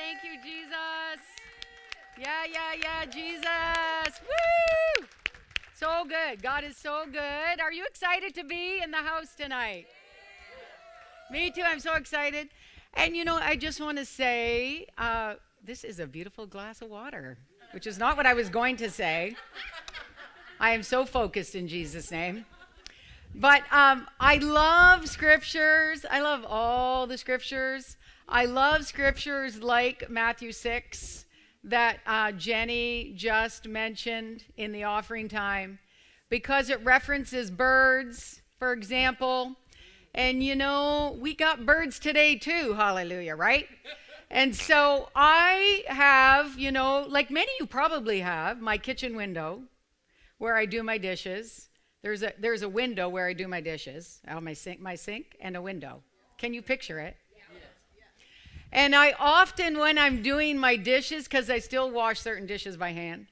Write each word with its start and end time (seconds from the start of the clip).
Thank 0.00 0.24
you, 0.24 0.40
Jesus. 0.42 1.20
Yeah, 2.18 2.44
yeah, 2.50 2.72
yeah, 2.82 3.04
Jesus. 3.04 4.20
Woo! 4.22 5.06
So 5.74 6.06
good. 6.08 6.42
God 6.42 6.64
is 6.64 6.78
so 6.78 7.04
good. 7.04 7.60
Are 7.60 7.70
you 7.70 7.84
excited 7.84 8.34
to 8.36 8.44
be 8.44 8.80
in 8.82 8.90
the 8.90 8.96
house 8.96 9.34
tonight? 9.36 9.88
Me 11.30 11.50
too. 11.50 11.62
I'm 11.66 11.80
so 11.80 11.96
excited. 11.96 12.48
And 12.94 13.14
you 13.14 13.26
know, 13.26 13.36
I 13.36 13.56
just 13.56 13.78
want 13.78 13.98
to 13.98 14.06
say 14.06 14.86
uh, 14.96 15.34
this 15.62 15.84
is 15.84 16.00
a 16.00 16.06
beautiful 16.06 16.46
glass 16.46 16.80
of 16.80 16.88
water, 16.88 17.36
which 17.72 17.86
is 17.86 17.98
not 17.98 18.16
what 18.16 18.24
I 18.24 18.32
was 18.32 18.48
going 18.48 18.76
to 18.76 18.88
say. 18.88 19.36
I 20.58 20.70
am 20.70 20.82
so 20.82 21.04
focused 21.04 21.54
in 21.54 21.68
Jesus' 21.68 22.10
name. 22.10 22.46
But 23.34 23.62
um, 23.70 24.08
I 24.18 24.36
love 24.36 25.06
scriptures. 25.08 26.06
I 26.10 26.20
love 26.20 26.46
all 26.48 27.06
the 27.06 27.18
scriptures. 27.18 27.98
I 28.32 28.44
love 28.44 28.86
scriptures 28.86 29.60
like 29.60 30.08
Matthew 30.08 30.52
6 30.52 31.24
that 31.64 31.98
uh, 32.06 32.30
Jenny 32.30 33.12
just 33.16 33.66
mentioned 33.66 34.44
in 34.56 34.70
the 34.70 34.84
offering 34.84 35.28
time 35.28 35.80
because 36.28 36.70
it 36.70 36.80
references 36.84 37.50
birds, 37.50 38.40
for 38.56 38.72
example. 38.72 39.56
And 40.14 40.44
you 40.44 40.54
know, 40.54 41.18
we 41.20 41.34
got 41.34 41.66
birds 41.66 41.98
today 41.98 42.36
too, 42.36 42.74
hallelujah, 42.74 43.34
right? 43.34 43.66
And 44.30 44.54
so 44.54 45.08
I 45.16 45.82
have, 45.88 46.56
you 46.56 46.70
know, 46.70 47.06
like 47.08 47.32
many 47.32 47.50
you 47.58 47.66
probably 47.66 48.20
have, 48.20 48.60
my 48.60 48.78
kitchen 48.78 49.16
window 49.16 49.62
where 50.38 50.56
I 50.56 50.66
do 50.66 50.84
my 50.84 50.98
dishes. 50.98 51.68
There's 52.02 52.22
a 52.22 52.32
there's 52.38 52.62
a 52.62 52.68
window 52.68 53.08
where 53.08 53.26
I 53.26 53.32
do 53.32 53.48
my 53.48 53.60
dishes. 53.60 54.20
Out 54.28 54.44
my 54.44 54.52
sink, 54.52 54.80
my 54.80 54.94
sink, 54.94 55.36
and 55.40 55.56
a 55.56 55.60
window. 55.60 56.04
Can 56.38 56.54
you 56.54 56.62
picture 56.62 57.00
it? 57.00 57.16
And 58.72 58.94
I 58.94 59.12
often, 59.18 59.78
when 59.78 59.98
I'm 59.98 60.22
doing 60.22 60.58
my 60.58 60.76
dishes, 60.76 61.24
because 61.24 61.50
I 61.50 61.58
still 61.58 61.90
wash 61.90 62.20
certain 62.20 62.46
dishes 62.46 62.76
by 62.76 62.92
hand, 62.92 63.26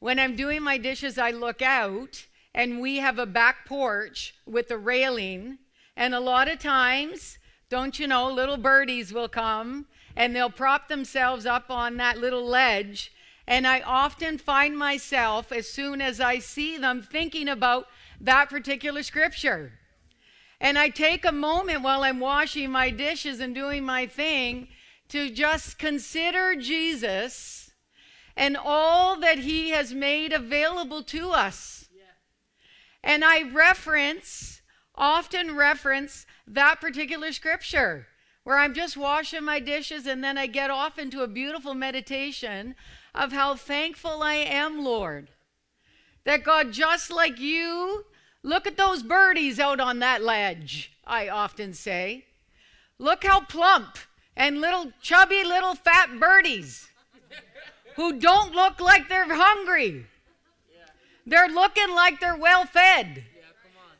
when 0.00 0.18
I'm 0.18 0.36
doing 0.36 0.62
my 0.62 0.78
dishes, 0.78 1.18
I 1.18 1.32
look 1.32 1.60
out 1.60 2.26
and 2.54 2.80
we 2.80 2.96
have 2.96 3.18
a 3.18 3.26
back 3.26 3.66
porch 3.66 4.34
with 4.46 4.70
a 4.70 4.78
railing. 4.78 5.58
And 5.96 6.14
a 6.14 6.20
lot 6.20 6.48
of 6.48 6.58
times, 6.58 7.38
don't 7.68 7.98
you 7.98 8.06
know, 8.06 8.30
little 8.30 8.56
birdies 8.56 9.12
will 9.12 9.28
come 9.28 9.86
and 10.16 10.34
they'll 10.34 10.50
prop 10.50 10.88
themselves 10.88 11.46
up 11.46 11.70
on 11.70 11.96
that 11.96 12.18
little 12.18 12.44
ledge. 12.44 13.12
And 13.46 13.66
I 13.66 13.80
often 13.80 14.38
find 14.38 14.76
myself, 14.76 15.52
as 15.52 15.68
soon 15.68 16.00
as 16.00 16.20
I 16.20 16.38
see 16.38 16.76
them, 16.76 17.02
thinking 17.02 17.48
about 17.48 17.86
that 18.20 18.50
particular 18.50 19.02
scripture. 19.02 19.77
And 20.60 20.78
I 20.78 20.88
take 20.88 21.24
a 21.24 21.32
moment 21.32 21.82
while 21.82 22.02
I'm 22.02 22.20
washing 22.20 22.70
my 22.70 22.90
dishes 22.90 23.40
and 23.40 23.54
doing 23.54 23.84
my 23.84 24.06
thing 24.06 24.68
to 25.08 25.30
just 25.30 25.78
consider 25.78 26.54
Jesus 26.56 27.70
and 28.36 28.56
all 28.56 29.18
that 29.20 29.38
he 29.38 29.70
has 29.70 29.94
made 29.94 30.32
available 30.32 31.02
to 31.04 31.30
us. 31.30 31.88
And 33.02 33.24
I 33.24 33.42
reference, 33.42 34.62
often 34.94 35.56
reference 35.56 36.26
that 36.46 36.80
particular 36.80 37.32
scripture 37.32 38.06
where 38.44 38.58
I'm 38.58 38.74
just 38.74 38.96
washing 38.96 39.44
my 39.44 39.60
dishes 39.60 40.06
and 40.06 40.22
then 40.24 40.38
I 40.38 40.46
get 40.46 40.70
off 40.70 40.98
into 40.98 41.22
a 41.22 41.28
beautiful 41.28 41.74
meditation 41.74 42.74
of 43.14 43.32
how 43.32 43.54
thankful 43.54 44.22
I 44.22 44.34
am, 44.34 44.84
Lord. 44.84 45.28
That 46.24 46.44
God, 46.44 46.72
just 46.72 47.10
like 47.10 47.38
you, 47.38 48.04
Look 48.48 48.66
at 48.66 48.78
those 48.78 49.02
birdies 49.02 49.60
out 49.60 49.78
on 49.78 49.98
that 49.98 50.22
ledge, 50.22 50.90
I 51.06 51.28
often 51.28 51.74
say. 51.74 52.24
Look 52.98 53.22
how 53.22 53.42
plump 53.42 53.98
and 54.34 54.62
little 54.62 54.90
chubby 55.02 55.44
little 55.44 55.74
fat 55.74 56.18
birdies 56.18 56.88
who 57.96 58.18
don't 58.18 58.54
look 58.54 58.80
like 58.80 59.06
they're 59.06 59.26
hungry. 59.28 60.06
They're 61.26 61.50
looking 61.50 61.94
like 61.94 62.20
they're 62.20 62.38
well 62.38 62.64
fed. 62.64 63.22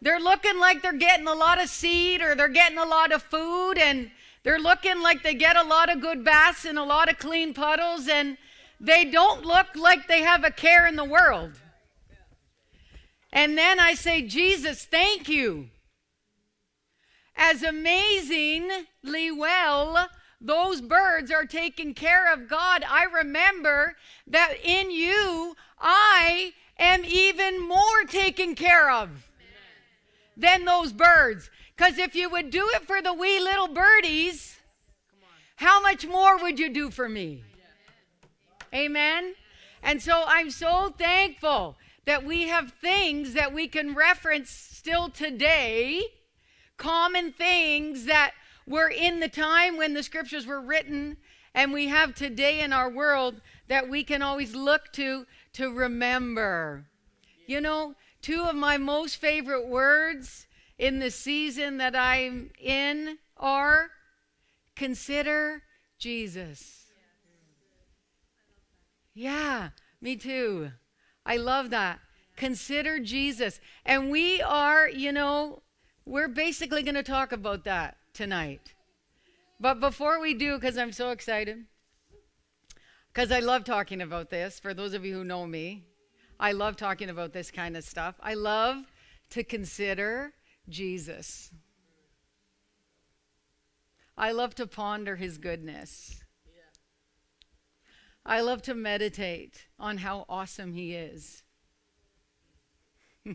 They're 0.01 0.19
looking 0.19 0.59
like 0.59 0.81
they're 0.81 0.95
getting 0.95 1.27
a 1.27 1.35
lot 1.35 1.63
of 1.63 1.69
seed 1.69 2.23
or 2.23 2.35
they're 2.35 2.49
getting 2.49 2.79
a 2.79 2.87
lot 2.87 3.13
of 3.13 3.23
food 3.23 3.75
and 3.77 4.11
they're 4.45 4.59
looking 4.59 5.03
like 5.03 5.23
they 5.23 5.35
get 5.35 5.59
a 5.59 5.63
lot 5.63 5.93
of 5.93 6.01
good 6.01 6.25
baths 6.25 6.65
and 6.65 6.79
a 6.79 6.85
lot 6.85 7.11
of 7.11 7.19
clean 7.19 7.53
puddles 7.53 8.09
and 8.09 8.39
they 8.81 9.05
don't 9.05 9.45
look 9.45 9.67
like 9.75 10.09
they 10.09 10.23
have 10.23 10.43
a 10.43 10.51
care 10.51 10.87
in 10.87 10.97
the 10.97 11.05
world. 11.05 11.61
And 13.33 13.57
then 13.57 13.79
I 13.79 13.95
say, 13.95 14.23
Jesus, 14.23 14.85
thank 14.85 15.29
you. 15.29 15.69
As 17.37 17.63
amazingly 17.63 19.31
well 19.31 20.09
those 20.41 20.81
birds 20.81 21.31
are 21.31 21.45
taken 21.45 21.95
care 21.95 22.33
of, 22.33 22.49
God, 22.49 22.85
I 22.89 23.05
remember 23.05 23.97
that 24.29 24.55
in 24.63 24.91
you 24.91 25.57
I 25.81 26.53
am 26.79 27.05
even 27.05 27.61
more 27.61 28.05
taken 28.09 28.55
care 28.55 28.91
of 28.91 29.29
than 30.37 30.65
those 30.65 30.93
birds. 30.93 31.51
Because 31.77 31.99
if 31.99 32.15
you 32.15 32.31
would 32.31 32.51
do 32.51 32.69
it 32.75 32.87
for 32.87 33.03
the 33.03 33.13
wee 33.13 33.41
little 33.41 33.69
birdies, 33.69 34.57
how 35.57 35.81
much 35.81 36.07
more 36.07 36.39
would 36.39 36.59
you 36.59 36.73
do 36.73 36.91
for 36.91 37.09
me? 37.09 37.43
Amen. 38.73 39.35
And 39.83 40.01
so 40.01 40.25
I'm 40.27 40.51
so 40.51 40.95
thankful 40.97 41.77
that 42.09 42.25
we 42.25 42.49
have 42.49 42.73
things 42.73 43.35
that 43.35 43.53
we 43.53 43.69
can 43.69 43.95
reference 43.95 44.49
still 44.49 45.11
today, 45.11 46.03
common 46.79 47.31
things 47.31 48.07
that 48.07 48.33
were 48.67 48.89
in 48.89 49.21
the 49.21 49.29
time 49.29 49.77
when 49.77 49.93
the 49.93 50.03
scriptures 50.03 50.47
were 50.47 50.63
written, 50.63 51.19
and 51.53 51.71
we 51.71 51.89
have 51.89 52.15
today 52.15 52.61
in 52.61 52.73
our 52.73 52.89
world 52.89 53.43
that 53.69 53.91
we 53.91 54.03
can 54.03 54.23
always 54.23 54.55
look 54.55 54.91
to 54.91 55.27
to 55.53 55.71
remember. 55.71 56.87
You 57.47 57.61
know, 57.61 57.95
two 58.23 58.43
of 58.45 58.57
my 58.57 58.79
most 58.79 59.17
favorite 59.17 59.69
words 59.69 60.47
in 60.79 61.01
the 61.01 61.11
season 61.11 61.77
that 61.77 61.95
I'm 61.95 62.53
in 62.59 63.19
are 63.37 63.91
consider 64.75 65.63
Jesus. 65.99 66.87
Yeah, 69.13 69.69
me 70.01 70.17
too. 70.17 70.71
I 71.29 71.37
love 71.37 71.71
that. 71.71 72.01
Consider 72.37 72.99
Jesus. 72.99 73.61
And 73.85 74.11
we 74.11 74.41
are, 74.41 74.89
you 74.89 75.13
know, 75.13 75.63
we're 76.07 76.29
basically 76.29 76.83
going 76.83 76.95
to 76.95 77.03
talk 77.03 77.33
about 77.33 77.65
that 77.65 77.99
tonight. 78.15 78.75
But 79.61 79.79
before 79.79 80.21
we 80.21 80.33
do, 80.33 80.55
because 80.55 80.79
I'm 80.79 80.93
so 80.93 81.11
excited, 81.11 81.67
because 83.13 83.31
I 83.31 83.41
love 83.41 83.65
talking 83.65 84.01
about 84.01 84.31
this, 84.31 84.59
for 84.59 84.73
those 84.73 84.95
of 84.95 85.05
you 85.05 85.15
who 85.15 85.25
know 85.25 85.47
me, 85.47 85.85
I 86.41 86.53
love 86.53 86.77
talking 86.77 87.11
about 87.11 87.33
this 87.33 87.51
kind 87.51 87.77
of 87.77 87.85
stuff. 87.85 88.15
I 88.21 88.35
love 88.35 88.85
to 89.31 89.45
consider 89.45 90.33
Jesus. 90.69 91.51
I 94.17 94.33
love 94.33 94.55
to 94.55 94.67
ponder 94.67 95.17
his 95.17 95.37
goodness. 95.37 96.23
I 98.29 98.43
love 98.43 98.61
to 98.63 98.75
meditate 98.75 99.67
on 99.81 99.97
how 99.97 100.27
awesome 100.29 100.75
He 100.75 100.95
is. 100.95 101.43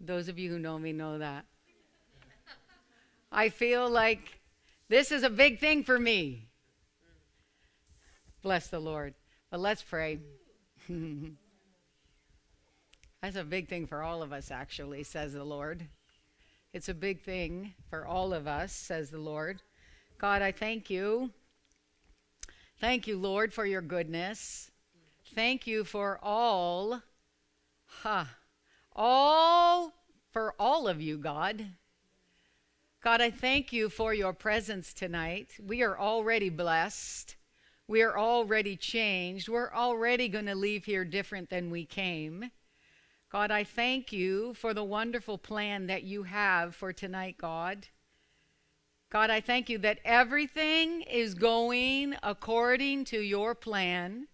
Those 0.00 0.26
of 0.28 0.40
you 0.40 0.50
who 0.50 0.58
know 0.58 0.76
me 0.76 0.92
know 0.92 1.18
that. 1.18 1.44
I 3.30 3.50
feel 3.50 3.88
like 3.88 4.40
this 4.88 5.12
is 5.12 5.22
a 5.22 5.30
big 5.30 5.60
thing 5.60 5.84
for 5.84 6.00
me. 6.00 6.48
Bless 8.42 8.66
the 8.66 8.80
Lord. 8.80 9.14
But 9.52 9.60
let's 9.60 9.82
pray. 9.82 10.18
That's 13.22 13.36
a 13.36 13.44
big 13.44 13.68
thing 13.68 13.86
for 13.86 14.02
all 14.02 14.20
of 14.20 14.32
us, 14.32 14.50
actually, 14.50 15.04
says 15.04 15.32
the 15.34 15.44
Lord. 15.44 15.86
It's 16.72 16.88
a 16.88 16.94
big 16.94 17.22
thing 17.22 17.74
for 17.88 18.04
all 18.04 18.32
of 18.32 18.48
us, 18.48 18.72
says 18.72 19.10
the 19.10 19.18
Lord. 19.18 19.62
God, 20.18 20.42
I 20.42 20.50
thank 20.50 20.90
you 20.90 21.30
Thank 22.80 23.08
you, 23.08 23.18
Lord, 23.18 23.52
for 23.52 23.66
your 23.66 23.82
goodness. 23.82 24.70
Thank 25.34 25.66
you 25.66 25.82
for 25.82 26.20
all, 26.22 27.02
huh, 27.86 28.26
all, 28.94 29.92
for 30.30 30.54
all 30.60 30.86
of 30.86 31.00
you, 31.00 31.18
God. 31.18 31.66
God, 33.02 33.20
I 33.20 33.30
thank 33.30 33.72
you 33.72 33.88
for 33.88 34.14
your 34.14 34.32
presence 34.32 34.92
tonight. 34.92 35.54
We 35.60 35.82
are 35.82 35.98
already 35.98 36.50
blessed. 36.50 37.34
We 37.88 38.02
are 38.02 38.16
already 38.16 38.76
changed. 38.76 39.48
We're 39.48 39.72
already 39.72 40.28
going 40.28 40.46
to 40.46 40.54
leave 40.54 40.84
here 40.84 41.04
different 41.04 41.50
than 41.50 41.70
we 41.70 41.84
came. 41.84 42.52
God, 43.32 43.50
I 43.50 43.64
thank 43.64 44.12
you 44.12 44.54
for 44.54 44.72
the 44.72 44.84
wonderful 44.84 45.36
plan 45.36 45.88
that 45.88 46.04
you 46.04 46.22
have 46.22 46.76
for 46.76 46.92
tonight, 46.92 47.38
God. 47.38 47.88
God, 49.10 49.30
I 49.30 49.40
thank 49.40 49.70
you 49.70 49.78
that 49.78 50.00
everything 50.04 51.00
is 51.02 51.34
going 51.34 52.14
according 52.22 53.06
to 53.06 53.18
your 53.18 53.54
plan. 53.54 54.28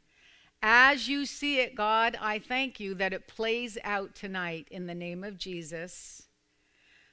As 0.61 1.09
you 1.09 1.26
see 1.26 1.61
it, 1.61 1.76
God, 1.76 2.19
I 2.21 2.41
thank 2.41 2.81
you 2.81 2.94
that 2.97 3.12
it 3.12 3.29
plays 3.29 3.79
out 3.85 4.17
tonight 4.17 4.67
in 4.73 4.87
the 4.87 4.94
name 4.94 5.23
of 5.23 5.38
Jesus. 5.38 6.26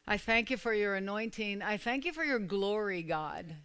I 0.08 0.18
thank 0.18 0.50
you 0.50 0.58
for 0.58 0.74
your 0.74 0.96
anointing. 0.96 1.62
I 1.62 1.78
thank 1.78 2.04
you 2.06 2.14
for 2.14 2.24
your 2.24 2.40
glory, 2.40 3.04
God. 3.04 3.58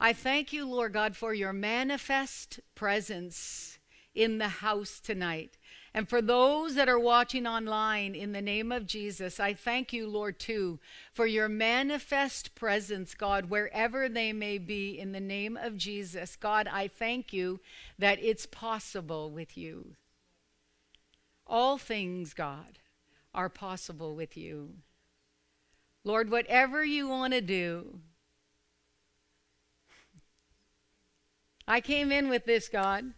I 0.00 0.14
thank 0.14 0.52
you, 0.52 0.66
Lord 0.66 0.94
God, 0.94 1.16
for 1.16 1.34
your 1.34 1.52
manifest 1.52 2.60
presence 2.74 3.78
in 4.14 4.38
the 4.38 4.48
house 4.48 5.00
tonight. 5.00 5.58
And 5.96 6.08
for 6.08 6.20
those 6.20 6.74
that 6.74 6.88
are 6.88 6.98
watching 6.98 7.46
online, 7.46 8.16
in 8.16 8.32
the 8.32 8.42
name 8.42 8.72
of 8.72 8.84
Jesus, 8.84 9.38
I 9.38 9.54
thank 9.54 9.92
you, 9.92 10.08
Lord, 10.08 10.40
too, 10.40 10.80
for 11.12 11.24
your 11.24 11.48
manifest 11.48 12.56
presence, 12.56 13.14
God, 13.14 13.48
wherever 13.48 14.08
they 14.08 14.32
may 14.32 14.58
be, 14.58 14.98
in 14.98 15.12
the 15.12 15.20
name 15.20 15.56
of 15.56 15.76
Jesus. 15.76 16.34
God, 16.34 16.68
I 16.70 16.88
thank 16.88 17.32
you 17.32 17.60
that 17.96 18.18
it's 18.20 18.44
possible 18.44 19.30
with 19.30 19.56
you. 19.56 19.94
All 21.46 21.78
things, 21.78 22.34
God, 22.34 22.80
are 23.32 23.48
possible 23.48 24.16
with 24.16 24.36
you. 24.36 24.70
Lord, 26.02 26.28
whatever 26.28 26.84
you 26.84 27.06
want 27.06 27.34
to 27.34 27.40
do, 27.40 28.00
I 31.68 31.80
came 31.80 32.10
in 32.10 32.28
with 32.28 32.46
this, 32.46 32.68
God. 32.68 33.12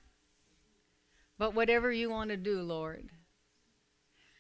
But 1.39 1.55
whatever 1.55 1.93
you 1.93 2.11
want 2.11 2.31
to 2.31 2.37
do, 2.37 2.63
Lord. 2.63 3.11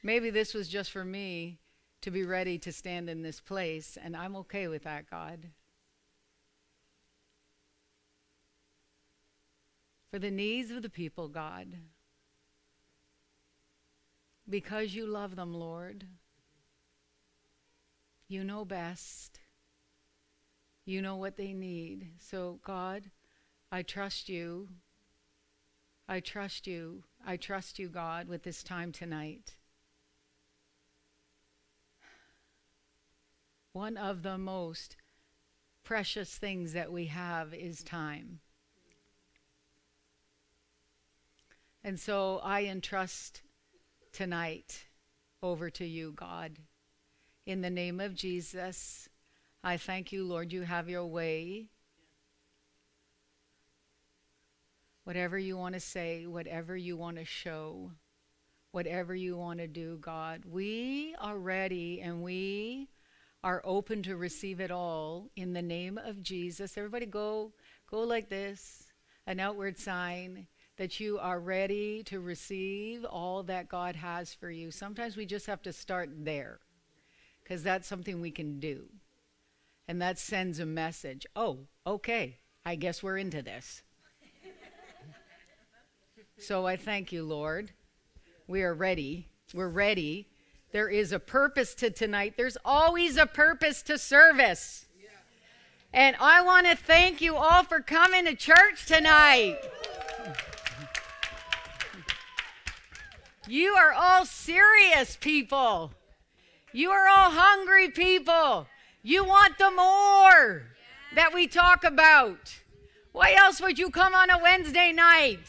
Maybe 0.02 0.30
this 0.30 0.54
was 0.54 0.68
just 0.68 0.90
for 0.90 1.04
me 1.04 1.58
to 2.00 2.10
be 2.10 2.24
ready 2.24 2.58
to 2.58 2.72
stand 2.72 3.10
in 3.10 3.22
this 3.22 3.40
place, 3.40 3.98
and 4.02 4.16
I'm 4.16 4.36
okay 4.36 4.68
with 4.68 4.84
that, 4.84 5.10
God. 5.10 5.48
For 10.10 10.18
the 10.18 10.30
needs 10.30 10.70
of 10.70 10.82
the 10.82 10.88
people, 10.88 11.28
God. 11.28 11.66
Because 14.48 14.94
you 14.94 15.06
love 15.06 15.34
them, 15.34 15.52
Lord. 15.52 16.06
You 18.28 18.44
know 18.44 18.64
best. 18.64 19.40
You 20.84 21.02
know 21.02 21.16
what 21.16 21.36
they 21.36 21.52
need. 21.52 22.12
So, 22.18 22.60
God, 22.64 23.10
I 23.72 23.82
trust 23.82 24.28
you. 24.28 24.68
I 26.08 26.20
trust 26.20 26.66
you. 26.66 27.02
I 27.26 27.36
trust 27.36 27.78
you, 27.78 27.88
God, 27.88 28.28
with 28.28 28.44
this 28.44 28.62
time 28.62 28.92
tonight. 28.92 29.56
One 33.72 33.96
of 33.96 34.22
the 34.22 34.38
most 34.38 34.96
precious 35.82 36.36
things 36.36 36.72
that 36.72 36.92
we 36.92 37.06
have 37.06 37.52
is 37.52 37.82
time. 37.82 38.40
And 41.82 41.98
so 41.98 42.40
I 42.42 42.64
entrust 42.64 43.42
tonight 44.12 44.86
over 45.42 45.70
to 45.70 45.84
you, 45.84 46.12
God. 46.12 46.56
In 47.46 47.60
the 47.60 47.70
name 47.70 48.00
of 48.00 48.14
Jesus, 48.14 49.08
I 49.62 49.76
thank 49.76 50.10
you, 50.10 50.24
Lord, 50.24 50.52
you 50.52 50.62
have 50.62 50.88
your 50.88 51.06
way. 51.06 51.68
Whatever 55.06 55.38
you 55.38 55.56
want 55.56 55.74
to 55.74 55.80
say, 55.80 56.26
whatever 56.26 56.76
you 56.76 56.96
want 56.96 57.16
to 57.16 57.24
show, 57.24 57.92
whatever 58.72 59.14
you 59.14 59.36
want 59.36 59.60
to 59.60 59.68
do, 59.68 59.98
God, 60.00 60.42
we 60.44 61.14
are 61.20 61.38
ready 61.38 62.00
and 62.00 62.24
we 62.24 62.88
are 63.44 63.62
open 63.64 64.02
to 64.02 64.16
receive 64.16 64.58
it 64.58 64.72
all 64.72 65.30
in 65.36 65.52
the 65.52 65.62
name 65.62 65.96
of 65.96 66.24
Jesus. 66.24 66.76
Everybody 66.76 67.06
go 67.06 67.52
go 67.88 68.00
like 68.00 68.28
this, 68.28 68.90
an 69.28 69.38
outward 69.38 69.78
sign 69.78 70.48
that 70.76 70.98
you 70.98 71.20
are 71.20 71.38
ready 71.38 72.02
to 72.02 72.18
receive 72.18 73.04
all 73.04 73.44
that 73.44 73.68
God 73.68 73.94
has 73.94 74.34
for 74.34 74.50
you. 74.50 74.72
Sometimes 74.72 75.16
we 75.16 75.24
just 75.24 75.46
have 75.46 75.62
to 75.62 75.72
start 75.72 76.10
there 76.24 76.58
because 77.44 77.62
that's 77.62 77.86
something 77.86 78.20
we 78.20 78.32
can 78.32 78.58
do. 78.58 78.86
And 79.86 80.02
that 80.02 80.18
sends 80.18 80.58
a 80.58 80.66
message. 80.66 81.28
Oh, 81.36 81.68
okay, 81.86 82.40
I 82.64 82.74
guess 82.74 83.04
we're 83.04 83.18
into 83.18 83.40
this. 83.40 83.84
So 86.38 86.66
I 86.66 86.76
thank 86.76 87.12
you, 87.12 87.24
Lord. 87.24 87.70
We 88.46 88.62
are 88.62 88.74
ready. 88.74 89.26
We're 89.54 89.68
ready. 89.68 90.28
There 90.70 90.88
is 90.88 91.12
a 91.12 91.18
purpose 91.18 91.74
to 91.76 91.90
tonight. 91.90 92.34
There's 92.36 92.58
always 92.62 93.16
a 93.16 93.26
purpose 93.26 93.82
to 93.82 93.96
service. 93.96 94.86
And 95.94 96.14
I 96.20 96.42
want 96.42 96.66
to 96.66 96.76
thank 96.76 97.22
you 97.22 97.36
all 97.36 97.62
for 97.62 97.80
coming 97.80 98.26
to 98.26 98.34
church 98.34 98.84
tonight. 98.86 99.56
You 103.48 103.72
are 103.72 103.92
all 103.92 104.26
serious 104.26 105.16
people. 105.18 105.92
You 106.72 106.90
are 106.90 107.08
all 107.08 107.30
hungry 107.30 107.88
people. 107.88 108.66
You 109.02 109.24
want 109.24 109.56
the 109.56 109.70
more 109.70 110.64
that 111.14 111.32
we 111.32 111.46
talk 111.46 111.82
about. 111.84 112.58
Why 113.12 113.32
else 113.32 113.62
would 113.62 113.78
you 113.78 113.88
come 113.88 114.14
on 114.14 114.28
a 114.28 114.42
Wednesday 114.42 114.92
night? 114.92 115.40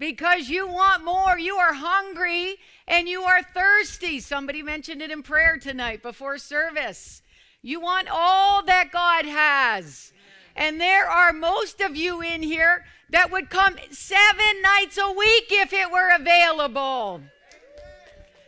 Because 0.00 0.48
you 0.48 0.66
want 0.66 1.04
more. 1.04 1.38
You 1.38 1.56
are 1.56 1.74
hungry 1.74 2.56
and 2.88 3.06
you 3.06 3.22
are 3.22 3.42
thirsty. 3.42 4.18
Somebody 4.18 4.62
mentioned 4.62 5.02
it 5.02 5.10
in 5.10 5.22
prayer 5.22 5.58
tonight 5.58 6.02
before 6.02 6.38
service. 6.38 7.20
You 7.62 7.80
want 7.80 8.08
all 8.10 8.64
that 8.64 8.90
God 8.90 9.26
has. 9.26 10.12
And 10.56 10.80
there 10.80 11.06
are 11.06 11.34
most 11.34 11.82
of 11.82 11.94
you 11.94 12.22
in 12.22 12.42
here 12.42 12.86
that 13.10 13.30
would 13.30 13.50
come 13.50 13.76
seven 13.90 14.62
nights 14.62 14.98
a 14.98 15.12
week 15.12 15.48
if 15.50 15.72
it 15.74 15.92
were 15.92 16.16
available. 16.16 17.20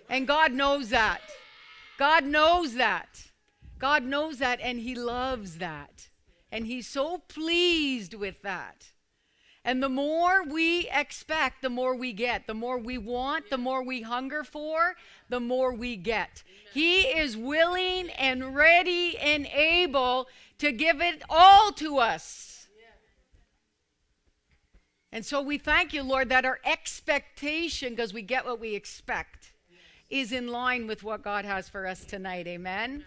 And 0.09 0.27
God 0.27 0.53
knows 0.53 0.89
that. 0.89 1.21
God 1.99 2.25
knows 2.25 2.75
that. 2.75 3.31
God 3.79 4.05
knows 4.05 4.39
that, 4.39 4.61
and 4.63 4.79
He 4.79 4.95
loves 4.95 5.59
that. 5.59 6.09
And 6.51 6.67
He's 6.67 6.89
so 6.89 7.19
pleased 7.19 8.15
with 8.15 8.41
that. 8.43 8.93
And 9.65 9.81
the 9.83 9.89
more 9.89 10.43
we 10.45 10.89
expect, 10.93 11.63
the 11.63 11.71
more 11.71 11.95
we 11.95 12.13
get. 12.13 12.47
The 12.49 12.55
more 12.55 12.79
we 12.79 12.99
want, 12.99 13.49
the 13.49 13.59
more 13.59 13.85
we 13.85 14.03
hunger 14.03 14.43
for, 14.43 14.95
the 15.29 15.39
more 15.39 15.73
we 15.73 15.97
get. 15.97 16.43
He 16.73 17.03
is 17.03 17.37
willing 17.37 18.11
and 18.11 18.57
ready 18.57 19.17
and 19.19 19.47
able 19.47 20.27
to 20.59 20.73
give 20.73 21.01
it 21.01 21.23
all 21.31 21.71
to 21.73 21.99
us. 21.99 22.67
And 25.13 25.25
so 25.25 25.43
we 25.43 25.59
thank 25.59 25.93
you, 25.93 26.03
Lord, 26.03 26.31
that 26.31 26.47
our 26.47 26.59
expectation, 26.65 27.91
because 27.91 28.15
we 28.15 28.23
get 28.23 28.47
what 28.47 28.59
we 28.59 28.75
expect, 28.75 29.53
is 30.09 30.33
in 30.33 30.49
line 30.49 30.87
with 30.87 31.05
what 31.05 31.23
God 31.23 31.45
has 31.45 31.69
for 31.69 31.87
us 31.87 32.05
tonight. 32.05 32.47
Amen. 32.47 33.05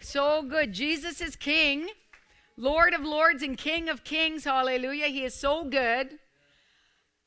So 0.00 0.42
good. 0.42 0.72
Jesus 0.72 1.20
is 1.20 1.34
King. 1.34 1.88
Lord 2.58 2.92
of 2.92 3.02
lords 3.02 3.44
and 3.44 3.56
King 3.56 3.88
of 3.88 4.02
kings. 4.02 4.42
Hallelujah. 4.42 5.06
He 5.06 5.22
is 5.22 5.32
so 5.32 5.62
good. 5.62 6.18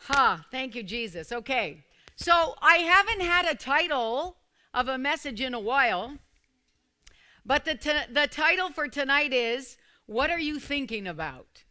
Ha, 0.01 0.35
huh, 0.38 0.43
thank 0.51 0.75
you, 0.75 0.83
Jesus. 0.83 1.31
Okay. 1.31 1.85
So 2.17 2.53
I 2.61 2.77
haven't 2.79 3.21
had 3.21 3.45
a 3.45 3.55
title 3.55 4.35
of 4.73 4.89
a 4.89 4.97
message 4.97 5.39
in 5.39 5.53
a 5.53 5.59
while, 5.59 6.17
but 7.45 7.63
the, 7.63 7.75
t- 7.75 8.11
the 8.11 8.27
title 8.27 8.71
for 8.71 8.89
tonight 8.89 9.31
is 9.31 9.77
What 10.05 10.29
Are 10.29 10.39
You 10.39 10.59
Thinking 10.59 11.07
About? 11.07 11.63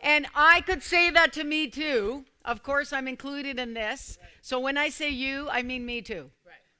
And 0.00 0.26
I 0.34 0.60
could 0.60 0.82
say 0.82 1.10
that 1.10 1.32
to 1.32 1.44
me 1.44 1.68
too. 1.68 2.24
Of 2.44 2.62
course, 2.62 2.92
I'm 2.92 3.08
included 3.08 3.58
in 3.58 3.74
this. 3.74 4.18
So 4.42 4.60
when 4.60 4.78
I 4.78 4.90
say 4.90 5.10
you, 5.10 5.48
I 5.50 5.62
mean 5.62 5.84
me 5.84 6.02
too. 6.02 6.30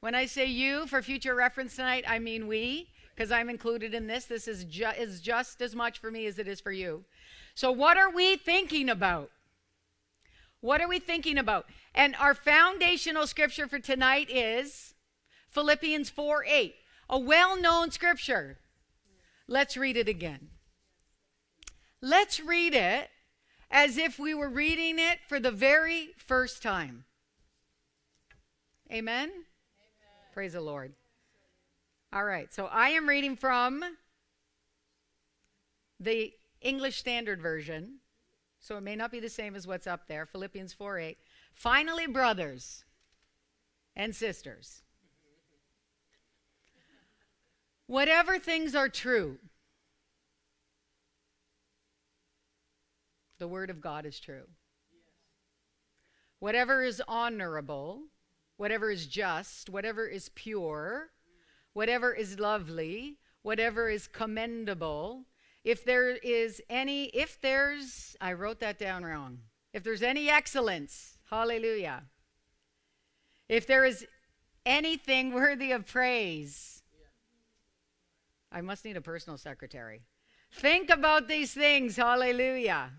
When 0.00 0.14
I 0.14 0.26
say 0.26 0.46
you 0.46 0.86
for 0.86 1.02
future 1.02 1.34
reference 1.34 1.74
tonight, 1.74 2.04
I 2.06 2.20
mean 2.20 2.46
we 2.46 2.91
because 3.14 3.30
I'm 3.30 3.50
included 3.50 3.94
in 3.94 4.06
this. 4.06 4.24
This 4.24 4.48
is, 4.48 4.64
ju- 4.64 4.92
is 4.98 5.20
just 5.20 5.60
as 5.62 5.74
much 5.74 5.98
for 5.98 6.10
me 6.10 6.26
as 6.26 6.38
it 6.38 6.48
is 6.48 6.60
for 6.60 6.72
you. 6.72 7.04
So, 7.54 7.70
what 7.70 7.96
are 7.96 8.10
we 8.10 8.36
thinking 8.36 8.88
about? 8.88 9.30
What 10.60 10.80
are 10.80 10.88
we 10.88 10.98
thinking 10.98 11.38
about? 11.38 11.66
And 11.94 12.14
our 12.16 12.34
foundational 12.34 13.26
scripture 13.26 13.66
for 13.66 13.78
tonight 13.78 14.30
is 14.30 14.94
Philippians 15.48 16.08
4 16.08 16.44
8, 16.46 16.74
a 17.10 17.18
well 17.18 17.60
known 17.60 17.90
scripture. 17.90 18.58
Let's 19.48 19.76
read 19.76 19.96
it 19.96 20.08
again. 20.08 20.48
Let's 22.00 22.40
read 22.40 22.74
it 22.74 23.10
as 23.70 23.96
if 23.96 24.18
we 24.18 24.34
were 24.34 24.48
reading 24.48 24.98
it 24.98 25.18
for 25.28 25.38
the 25.38 25.50
very 25.50 26.10
first 26.16 26.62
time. 26.62 27.04
Amen? 28.90 29.28
Amen. 29.28 29.42
Praise 30.32 30.52
the 30.52 30.60
Lord. 30.60 30.92
All 32.14 32.24
right, 32.24 32.52
so 32.52 32.66
I 32.66 32.90
am 32.90 33.08
reading 33.08 33.36
from 33.36 33.82
the 35.98 36.34
English 36.60 36.98
Standard 36.98 37.40
Version, 37.40 38.00
so 38.60 38.76
it 38.76 38.82
may 38.82 38.94
not 38.94 39.10
be 39.10 39.18
the 39.18 39.30
same 39.30 39.56
as 39.56 39.66
what's 39.66 39.86
up 39.86 40.08
there 40.08 40.26
Philippians 40.26 40.74
4 40.74 40.98
8. 40.98 41.18
Finally, 41.54 42.06
brothers 42.08 42.84
and 43.96 44.14
sisters, 44.14 44.82
whatever 47.86 48.38
things 48.38 48.74
are 48.74 48.90
true, 48.90 49.38
the 53.38 53.48
Word 53.48 53.70
of 53.70 53.80
God 53.80 54.04
is 54.04 54.20
true. 54.20 54.48
Whatever 56.40 56.84
is 56.84 57.00
honorable, 57.08 58.02
whatever 58.58 58.90
is 58.90 59.06
just, 59.06 59.70
whatever 59.70 60.06
is 60.06 60.28
pure, 60.34 61.08
whatever 61.72 62.12
is 62.12 62.38
lovely, 62.38 63.18
whatever 63.42 63.88
is 63.88 64.06
commendable, 64.06 65.24
if 65.64 65.84
there 65.84 66.10
is 66.10 66.60
any, 66.68 67.04
if 67.06 67.40
there's, 67.40 68.16
I 68.20 68.32
wrote 68.32 68.60
that 68.60 68.78
down 68.78 69.04
wrong. 69.04 69.38
If 69.72 69.84
there's 69.84 70.02
any 70.02 70.28
excellence, 70.28 71.18
hallelujah. 71.30 72.02
If 73.48 73.66
there 73.66 73.84
is 73.84 74.06
anything 74.66 75.32
worthy 75.32 75.72
of 75.72 75.86
praise, 75.86 76.82
I 78.50 78.60
must 78.60 78.84
need 78.84 78.96
a 78.96 79.00
personal 79.00 79.38
secretary. 79.38 80.02
Think 80.52 80.90
about 80.90 81.28
these 81.28 81.54
things, 81.54 81.96
hallelujah. 81.96 82.90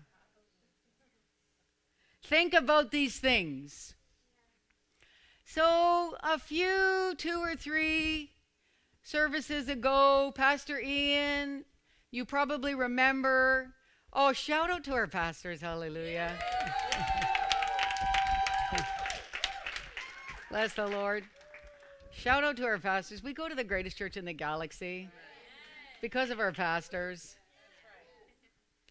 Think 2.22 2.54
about 2.54 2.90
these 2.90 3.18
things. 3.18 3.94
So, 5.44 6.16
a 6.22 6.38
few, 6.38 7.14
two 7.18 7.40
or 7.40 7.54
three 7.54 8.33
services 9.04 9.68
ago, 9.68 10.32
Pastor 10.34 10.80
Ian, 10.80 11.64
you 12.10 12.24
probably 12.24 12.74
remember. 12.74 13.74
Oh, 14.12 14.32
shout 14.32 14.70
out 14.70 14.82
to 14.84 14.94
our 14.94 15.06
pastors, 15.06 15.60
hallelujah. 15.60 16.32
Bless 20.50 20.72
the 20.74 20.86
Lord. 20.86 21.24
Shout 22.12 22.44
out 22.44 22.56
to 22.56 22.64
our 22.64 22.78
pastors. 22.78 23.22
We 23.22 23.34
go 23.34 23.48
to 23.48 23.54
the 23.54 23.64
greatest 23.64 23.98
church 23.98 24.16
in 24.16 24.24
the 24.24 24.32
galaxy 24.32 25.08
because 26.00 26.30
of 26.30 26.40
our 26.40 26.52
pastors. 26.52 27.36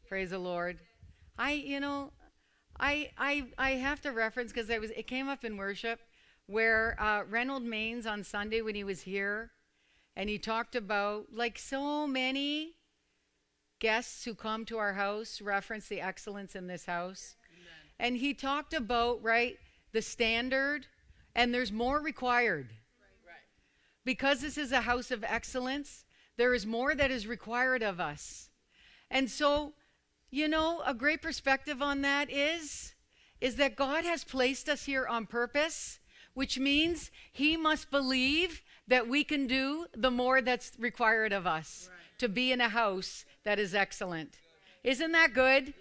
Praise 0.07 0.29
the 0.29 0.39
Lord. 0.39 0.77
I, 1.37 1.53
you 1.53 1.79
know, 1.79 2.11
I, 2.79 3.09
I, 3.17 3.45
I 3.57 3.71
have 3.71 4.01
to 4.01 4.11
reference 4.11 4.51
because 4.51 4.69
it 4.69 4.79
was 4.79 4.91
it 4.91 5.07
came 5.07 5.27
up 5.29 5.43
in 5.43 5.57
worship 5.57 6.01
where 6.47 6.95
uh, 7.01 7.23
Reynold 7.29 7.63
Maines 7.63 8.05
on 8.05 8.23
Sunday 8.23 8.61
when 8.61 8.75
he 8.75 8.83
was 8.83 9.01
here, 9.01 9.51
and 10.15 10.29
he 10.29 10.37
talked 10.37 10.75
about 10.75 11.27
like 11.33 11.57
so 11.57 12.07
many 12.07 12.75
guests 13.79 14.23
who 14.23 14.33
come 14.35 14.65
to 14.65 14.77
our 14.77 14.93
house 14.93 15.41
reference 15.41 15.87
the 15.87 16.01
excellence 16.01 16.55
in 16.55 16.67
this 16.67 16.85
house, 16.85 17.35
Amen. 17.51 17.73
and 17.99 18.17
he 18.17 18.33
talked 18.33 18.73
about 18.73 19.21
right 19.23 19.57
the 19.91 20.01
standard, 20.01 20.87
and 21.35 21.53
there's 21.53 21.71
more 21.71 22.01
required. 22.01 22.69
Right. 23.25 23.35
Because 24.05 24.41
this 24.41 24.57
is 24.57 24.71
a 24.71 24.81
house 24.81 25.11
of 25.11 25.23
excellence, 25.23 26.05
there 26.37 26.53
is 26.53 26.65
more 26.65 26.95
that 26.95 27.11
is 27.11 27.27
required 27.27 27.83
of 27.83 27.99
us. 27.99 28.49
And 29.11 29.29
so 29.29 29.73
you 30.33 30.47
know, 30.47 30.81
a 30.83 30.95
great 30.95 31.21
perspective 31.21 31.79
on 31.79 32.01
that 32.01 32.31
is 32.31 32.95
is 33.39 33.57
that 33.57 33.75
God 33.75 34.03
has 34.03 34.23
placed 34.23 34.67
us 34.67 34.85
here 34.85 35.05
on 35.05 35.27
purpose, 35.27 35.99
which 36.33 36.57
means 36.57 37.11
he 37.31 37.55
must 37.55 37.91
believe 37.91 38.63
that 38.87 39.07
we 39.07 39.23
can 39.23 39.47
do 39.47 39.85
the 39.95 40.11
more 40.11 40.41
that's 40.41 40.71
required 40.77 41.33
of 41.33 41.47
us 41.47 41.89
right. 41.89 42.19
to 42.19 42.29
be 42.29 42.51
in 42.51 42.61
a 42.61 42.69
house 42.69 43.25
that 43.43 43.59
is 43.59 43.73
excellent. 43.73 44.39
Isn't 44.83 45.11
that 45.13 45.33
good? 45.33 45.67
Yes. 45.67 45.75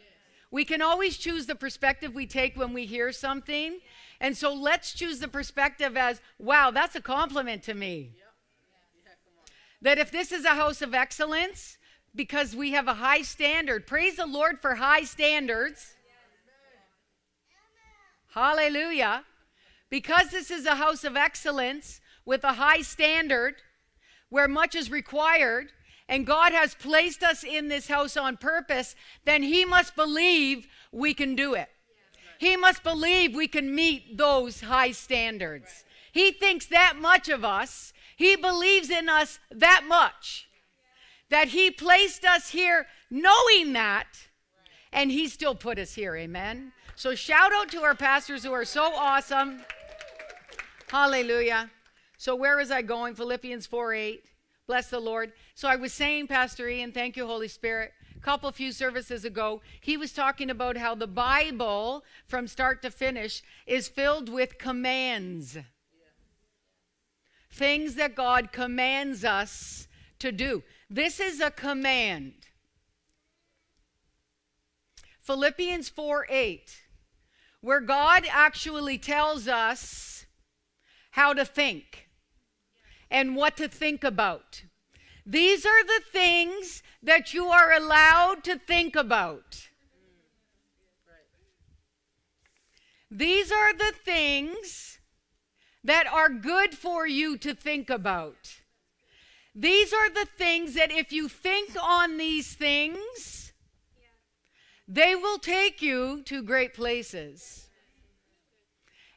We 0.51 0.65
can 0.65 0.83
always 0.83 1.17
choose 1.17 1.47
the 1.47 1.55
perspective 1.55 2.15
we 2.15 2.27
take 2.27 2.57
when 2.57 2.73
we 2.73 2.87
hear 2.87 3.11
something. 3.11 3.81
And 4.21 4.37
so 4.37 4.53
let's 4.53 4.93
choose 4.93 5.19
the 5.19 5.29
perspective 5.29 5.97
as, 5.97 6.21
wow, 6.39 6.71
that's 6.71 6.95
a 6.95 7.01
compliment 7.01 7.63
to 7.65 7.75
me. 7.75 8.13
Yep. 8.15 8.35
Yeah, 9.05 9.13
that 9.81 9.99
if 9.99 10.11
this 10.13 10.31
is 10.31 10.45
a 10.45 10.51
house 10.51 10.83
of 10.83 10.95
excellence, 10.95 11.79
because 12.15 12.55
we 12.55 12.73
have 12.73 12.89
a 12.89 12.95
high 12.95 13.23
standard. 13.23 13.87
Praise 13.87 14.17
the 14.17 14.27
Lord 14.27 14.61
for 14.61 14.75
high 14.75 15.05
standards. 15.05 15.95
Hallelujah. 18.35 19.25
Because 19.91 20.31
this 20.31 20.51
is 20.51 20.67
a 20.67 20.75
house 20.75 21.05
of 21.05 21.17
excellence 21.17 22.01
with 22.25 22.45
a 22.45 22.55
high 22.55 22.83
standard 22.83 23.57
where 24.29 24.49
much 24.49 24.75
is 24.75 24.91
required, 24.91 25.73
and 26.09 26.27
God 26.27 26.53
has 26.53 26.75
placed 26.75 27.23
us 27.23 27.45
in 27.45 27.69
this 27.69 27.89
house 27.89 28.17
on 28.17 28.37
purpose, 28.37 28.95
then 29.25 29.43
He 29.43 29.65
must 29.65 29.95
believe 29.95 30.67
we 30.91 31.15
can 31.15 31.35
do 31.35 31.55
it. 31.55 31.69
He 32.39 32.57
must 32.57 32.83
believe 32.83 33.35
we 33.35 33.49
can 33.49 33.75
meet 33.75 34.17
those 34.17 34.63
high 34.63 34.93
standards. 34.93 35.85
He 36.13 36.33
thinks 36.33 36.67
that 36.67 36.97
much 36.99 37.29
of 37.29 37.45
us, 37.45 37.93
He 38.17 38.37
believes 38.37 38.91
in 38.91 39.09
us 39.09 39.39
that 39.51 39.85
much 39.87 40.49
that 41.33 41.49
He 41.49 41.71
placed 41.71 42.25
us 42.25 42.51
here 42.51 42.87
knowing 43.11 43.73
that, 43.73 44.07
and 44.93 45.11
He 45.11 45.27
still 45.29 45.55
put 45.55 45.79
us 45.79 45.95
here. 45.95 46.15
Amen. 46.15 46.73
So 46.95 47.15
shout 47.15 47.53
out 47.55 47.71
to 47.71 47.83
our 47.83 47.95
pastors 47.95 48.45
who 48.45 48.53
are 48.53 48.67
so 48.67 48.95
awesome. 48.95 49.63
Hallelujah. 50.89 51.71
So 52.23 52.37
where 52.37 52.57
was 52.57 52.71
I 52.71 52.83
going? 52.83 53.17
Philippians 53.17 53.67
4 53.67 53.95
8. 53.95 54.25
Bless 54.69 54.91
the 54.91 55.01
Lord. 55.01 55.33
So 55.57 55.67
I 55.67 55.75
was 55.75 55.93
saying, 55.93 56.29
Pastor 56.29 56.69
Ian, 56.69 56.93
thank 56.93 57.17
you, 57.17 57.27
Holy 57.27 57.49
Spirit. 57.49 57.91
A 58.17 58.21
couple 58.21 58.49
few 58.53 58.71
services 58.71 59.25
ago, 59.25 59.61
he 59.81 59.97
was 59.97 60.13
talking 60.13 60.49
about 60.49 60.77
how 60.77 60.95
the 60.95 61.09
Bible, 61.09 62.05
from 62.29 62.47
start 62.47 62.81
to 62.83 62.93
finish, 62.93 63.43
is 63.67 63.89
filled 63.89 64.29
with 64.29 64.57
commands. 64.57 65.59
Things 67.51 67.97
that 67.97 68.15
God 68.15 68.53
commands 68.53 69.25
us 69.25 69.89
to 70.21 70.31
do. 70.31 70.63
This 70.89 71.19
is 71.19 71.41
a 71.41 71.51
command. 71.51 72.35
Philippians 75.23 75.89
4 75.89 76.29
8, 76.31 76.83
where 77.63 77.81
God 77.81 78.29
actually 78.31 78.99
tells 78.99 79.49
us 79.49 80.25
how 81.11 81.33
to 81.33 81.45
think 81.45 82.11
and 83.13 83.37
what 83.37 83.59
to 83.59 83.69
think 83.69 84.03
about. 84.03 84.63
These 85.25 85.65
are 85.67 85.85
the 85.85 86.01
things 86.11 86.83
that 87.03 87.35
you 87.35 87.47
are 87.47 87.73
allowed 87.73 88.43
to 88.45 88.59
think 88.59 88.97
about. 88.97 89.69
These 93.11 93.53
are 93.53 93.75
the 93.75 93.93
things 94.05 94.99
that 95.85 96.07
are 96.07 96.31
good 96.31 96.75
for 96.75 97.07
you 97.07 97.37
to 97.39 97.55
think 97.55 97.91
about. 97.91 98.61
These 99.55 99.93
are 99.93 100.09
the 100.09 100.27
things 100.39 100.75
that 100.75 100.91
if 100.91 101.13
you 101.13 101.29
think 101.29 101.77
on 101.81 102.17
these 102.17 102.55
things, 102.55 103.53
they 104.89 105.15
will 105.15 105.39
take 105.39 105.83
you 105.83 106.23
to 106.25 106.43
great 106.43 106.73
places. 106.73 107.69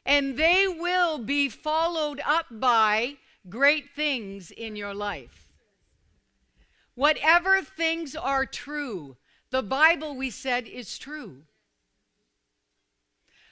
And 0.04 0.36
they 0.36 0.66
will 0.68 1.18
be 1.18 1.48
followed 1.48 2.20
up 2.24 2.46
by 2.50 3.16
great 3.48 3.90
things 3.94 4.50
in 4.50 4.76
your 4.76 4.94
life. 4.94 5.48
Whatever 6.94 7.62
things 7.62 8.16
are 8.16 8.46
true, 8.46 9.16
the 9.50 9.62
Bible, 9.62 10.16
we 10.16 10.30
said, 10.30 10.66
is 10.66 10.98
true. 10.98 11.42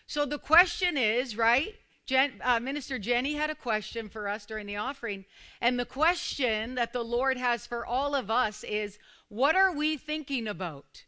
So 0.07 0.27
the 0.27 0.39
question 0.39 0.97
is, 0.97 1.37
right? 1.37 1.75
Jen, 2.07 2.33
uh, 2.43 2.61
Minister 2.61 2.99
Jenny 2.99 3.35
had 3.35 3.49
a 3.49 3.55
question 3.55 4.09
for 4.09 4.29
us 4.29 4.45
during 4.45 4.67
the 4.67 4.77
offering. 4.77 5.25
And 5.61 5.79
the 5.79 5.87
question 5.87 6.75
that 6.75 6.93
the 6.93 7.03
Lord 7.03 7.39
has 7.39 7.67
for 7.67 7.87
all 7.87 8.15
of 8.15 8.31
us 8.31 8.63
is 8.65 8.99
what 9.29 9.57
are 9.57 9.75
we 9.75 9.97
thinking 9.97 10.47
about? 10.47 11.05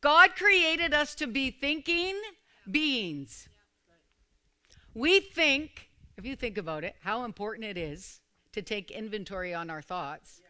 God 0.00 0.34
created 0.34 0.94
us 0.94 1.14
to 1.16 1.26
be 1.26 1.50
thinking 1.50 2.18
beings. 2.70 3.48
We 4.94 5.20
think, 5.20 5.89
if 6.20 6.26
you 6.26 6.36
think 6.36 6.58
about 6.58 6.84
it, 6.84 6.96
how 7.00 7.24
important 7.24 7.64
it 7.64 7.78
is 7.78 8.20
to 8.52 8.60
take 8.60 8.90
inventory 8.90 9.54
on 9.54 9.70
our 9.70 9.80
thoughts. 9.80 10.42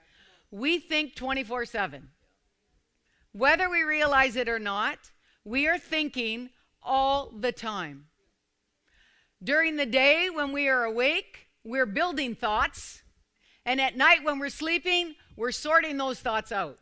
We 0.50 0.80
think 0.80 1.14
24 1.14 1.64
7. 1.64 2.08
Whether 3.30 3.70
we 3.70 3.82
realize 3.82 4.34
it 4.34 4.48
or 4.48 4.58
not, 4.58 4.98
we 5.44 5.68
are 5.68 5.78
thinking 5.78 6.50
all 6.82 7.30
the 7.30 7.52
time. 7.52 8.06
During 9.40 9.76
the 9.76 9.86
day, 9.86 10.28
when 10.28 10.50
we 10.50 10.68
are 10.68 10.82
awake, 10.82 11.46
we're 11.62 11.86
building 11.86 12.34
thoughts. 12.34 13.02
And 13.64 13.80
at 13.80 13.96
night, 13.96 14.24
when 14.24 14.40
we're 14.40 14.48
sleeping, 14.48 15.14
we're 15.36 15.52
sorting 15.52 15.98
those 15.98 16.18
thoughts 16.18 16.50
out. 16.50 16.78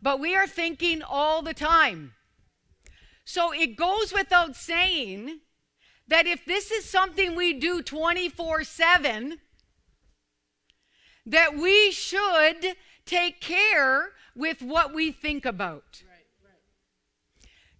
But 0.00 0.20
we 0.20 0.34
are 0.34 0.46
thinking 0.46 1.02
all 1.02 1.42
the 1.42 1.52
time. 1.52 2.14
So 3.26 3.52
it 3.52 3.76
goes 3.76 4.10
without 4.10 4.56
saying 4.56 5.40
that 6.10 6.26
if 6.26 6.44
this 6.44 6.72
is 6.72 6.84
something 6.84 7.34
we 7.36 7.54
do 7.54 7.82
24 7.82 8.64
7, 8.64 9.38
that 11.24 11.56
we 11.56 11.92
should 11.92 12.76
take 13.06 13.40
care 13.40 14.10
with 14.34 14.60
what 14.60 14.92
we 14.92 15.12
think 15.12 15.46
about. 15.46 16.02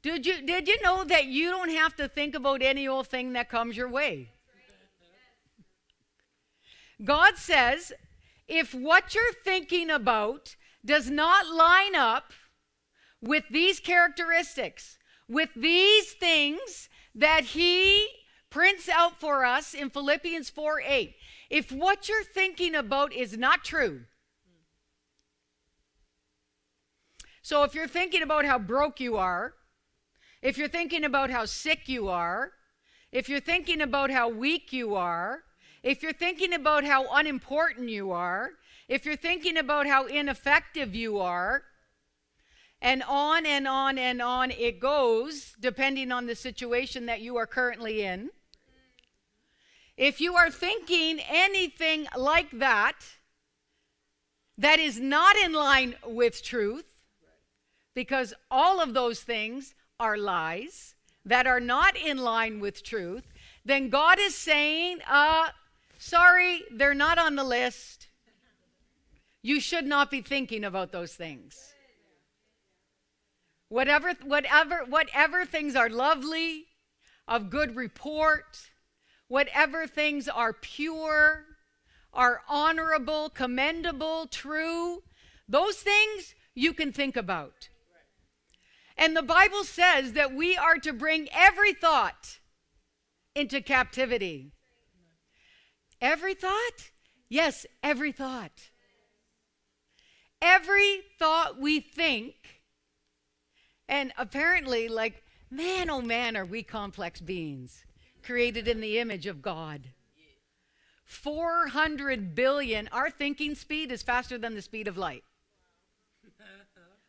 Did 0.02 0.24
you, 0.24 0.40
did 0.46 0.66
you 0.66 0.80
know 0.80 1.04
that 1.04 1.26
you 1.26 1.50
don't 1.50 1.70
have 1.70 1.94
to 1.96 2.08
think 2.08 2.34
about 2.34 2.62
any 2.62 2.88
old 2.88 3.08
thing 3.08 3.34
that 3.34 3.50
comes 3.50 3.76
your 3.76 3.88
way? 3.88 4.30
God 7.04 7.36
says, 7.36 7.92
if 8.46 8.72
what 8.72 9.14
you're 9.14 9.32
thinking 9.44 9.90
about 9.90 10.54
does 10.84 11.10
not 11.10 11.48
line 11.48 11.94
up 11.96 12.32
with 13.20 13.44
these 13.50 13.80
characteristics, 13.80 14.98
with 15.28 15.50
these 15.54 16.12
things 16.12 16.88
that 17.14 17.44
He 17.44 18.19
prints 18.50 18.88
out 18.88 19.18
for 19.18 19.44
us 19.44 19.74
in 19.74 19.90
Philippians 19.90 20.50
4 20.50 20.82
8, 20.84 21.14
if 21.48 21.72
what 21.72 22.08
you're 22.08 22.24
thinking 22.24 22.74
about 22.74 23.12
is 23.12 23.38
not 23.38 23.64
true, 23.64 24.02
So 27.50 27.64
if 27.64 27.74
you're 27.74 27.88
thinking 27.88 28.22
about 28.22 28.44
how 28.44 28.60
broke 28.60 29.00
you 29.00 29.16
are, 29.16 29.54
if 30.40 30.56
you're 30.56 30.68
thinking 30.68 31.02
about 31.02 31.30
how 31.30 31.46
sick 31.46 31.88
you 31.88 32.08
are, 32.08 32.52
if 33.10 33.28
you're 33.28 33.40
thinking 33.40 33.80
about 33.80 34.12
how 34.12 34.28
weak 34.28 34.72
you 34.72 34.94
are, 34.94 35.42
if 35.82 36.00
you're 36.00 36.12
thinking 36.12 36.52
about 36.52 36.84
how 36.84 37.12
unimportant 37.12 37.88
you 37.88 38.12
are, 38.12 38.50
if 38.86 39.04
you're 39.04 39.16
thinking 39.16 39.56
about 39.56 39.88
how 39.88 40.06
ineffective 40.06 40.94
you 40.94 41.18
are, 41.18 41.64
and 42.80 43.02
on 43.08 43.44
and 43.44 43.66
on 43.66 43.98
and 43.98 44.22
on 44.22 44.52
it 44.52 44.78
goes, 44.78 45.54
depending 45.60 46.12
on 46.12 46.26
the 46.26 46.36
situation 46.36 47.06
that 47.06 47.20
you 47.20 47.36
are 47.36 47.46
currently 47.46 48.02
in. 48.02 48.30
If 50.00 50.18
you 50.18 50.34
are 50.34 50.50
thinking 50.50 51.20
anything 51.28 52.06
like 52.16 52.50
that, 52.52 52.96
that 54.56 54.78
is 54.78 54.98
not 54.98 55.36
in 55.36 55.52
line 55.52 55.94
with 56.06 56.42
truth, 56.42 56.86
because 57.94 58.32
all 58.50 58.80
of 58.80 58.94
those 58.94 59.20
things 59.20 59.74
are 59.98 60.16
lies 60.16 60.94
that 61.26 61.46
are 61.46 61.60
not 61.60 61.98
in 61.98 62.16
line 62.16 62.60
with 62.60 62.82
truth, 62.82 63.30
then 63.66 63.90
God 63.90 64.18
is 64.18 64.34
saying, 64.34 65.00
uh, 65.06 65.48
sorry, 65.98 66.62
they're 66.72 66.94
not 66.94 67.18
on 67.18 67.36
the 67.36 67.44
list. 67.44 68.08
You 69.42 69.60
should 69.60 69.84
not 69.84 70.10
be 70.10 70.22
thinking 70.22 70.64
about 70.64 70.92
those 70.92 71.12
things. 71.12 71.74
Whatever, 73.68 74.14
whatever, 74.24 74.86
whatever 74.88 75.44
things 75.44 75.76
are 75.76 75.90
lovely, 75.90 76.68
of 77.28 77.50
good 77.50 77.76
report, 77.76 78.69
whatever 79.30 79.86
things 79.86 80.28
are 80.28 80.52
pure, 80.52 81.44
are 82.12 82.42
honorable, 82.48 83.30
commendable, 83.30 84.26
true, 84.26 85.04
those 85.48 85.76
things 85.76 86.34
you 86.52 86.72
can 86.72 86.92
think 86.92 87.16
about. 87.16 87.68
And 88.96 89.16
the 89.16 89.22
Bible 89.22 89.62
says 89.62 90.14
that 90.14 90.34
we 90.34 90.56
are 90.56 90.78
to 90.78 90.92
bring 90.92 91.28
every 91.32 91.72
thought 91.72 92.40
into 93.36 93.60
captivity. 93.60 94.50
Every 96.00 96.34
thought? 96.34 96.90
Yes, 97.28 97.66
every 97.84 98.10
thought. 98.10 98.70
Every 100.42 101.02
thought 101.20 101.56
we 101.56 101.78
think 101.78 102.34
and 103.88 104.12
apparently, 104.18 104.88
like, 104.88 105.22
man, 105.52 105.88
oh 105.88 106.02
man, 106.02 106.36
are 106.36 106.44
we 106.44 106.64
complex 106.64 107.20
beings 107.20 107.84
created 108.30 108.68
in 108.68 108.80
the 108.80 108.98
image 108.98 109.26
of 109.26 109.42
God. 109.42 109.82
400 111.04 112.36
billion, 112.36 112.88
our 112.92 113.10
thinking 113.10 113.56
speed 113.56 113.90
is 113.90 114.04
faster 114.04 114.38
than 114.38 114.54
the 114.54 114.62
speed 114.62 114.86
of 114.86 114.96
light. 114.96 115.24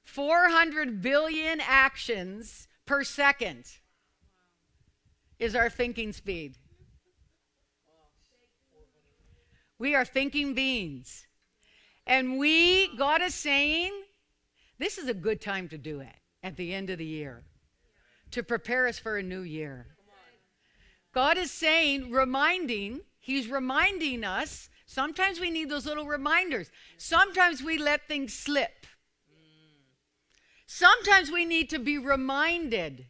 400 0.04 1.00
billion 1.01 1.62
actions 1.62 2.68
per 2.88 3.04
second 3.04 3.66
is 5.38 5.56
our 5.56 5.70
thinking 5.70 6.12
speed. 6.12 6.56
We 9.78 9.94
are 9.94 10.06
thinking 10.06 10.56
beings. 10.56 11.28
And 12.08 12.40
we, 12.40 12.96
God 12.98 13.22
is 13.22 13.36
saying, 13.36 13.92
this 14.80 14.98
is 14.98 15.08
a 15.08 15.13
good 15.13 15.40
time 15.40 15.70
to 15.70 15.78
do 15.78 16.00
it 16.00 16.16
at 16.42 16.58
the 16.58 16.74
end 16.74 16.90
of 16.90 16.98
the 16.98 17.06
year 17.06 17.44
to 18.32 18.42
prepare 18.42 18.88
us 18.88 18.98
for 18.98 19.18
a 19.18 19.24
new 19.24 19.42
year. 19.42 19.86
God 21.13 21.38
is 21.38 21.51
saying, 21.51 22.12
reminding, 22.12 23.01
He's 23.20 23.48
reminding 23.48 24.24
us. 24.24 24.70
Sometimes 24.86 25.39
we 25.39 25.51
need 25.51 25.70
those 25.70 25.86
little 25.86 26.06
reminders. 26.06 26.72
Sometimes 26.98 27.63
we 27.63 27.77
let 27.77 28.08
things 28.08 28.34
slip. 28.34 28.86
Sometimes 30.65 31.32
we 31.32 31.46
need 31.46 31.70
to 31.70 31.80
be 31.80 31.98
reminded. 31.98 33.06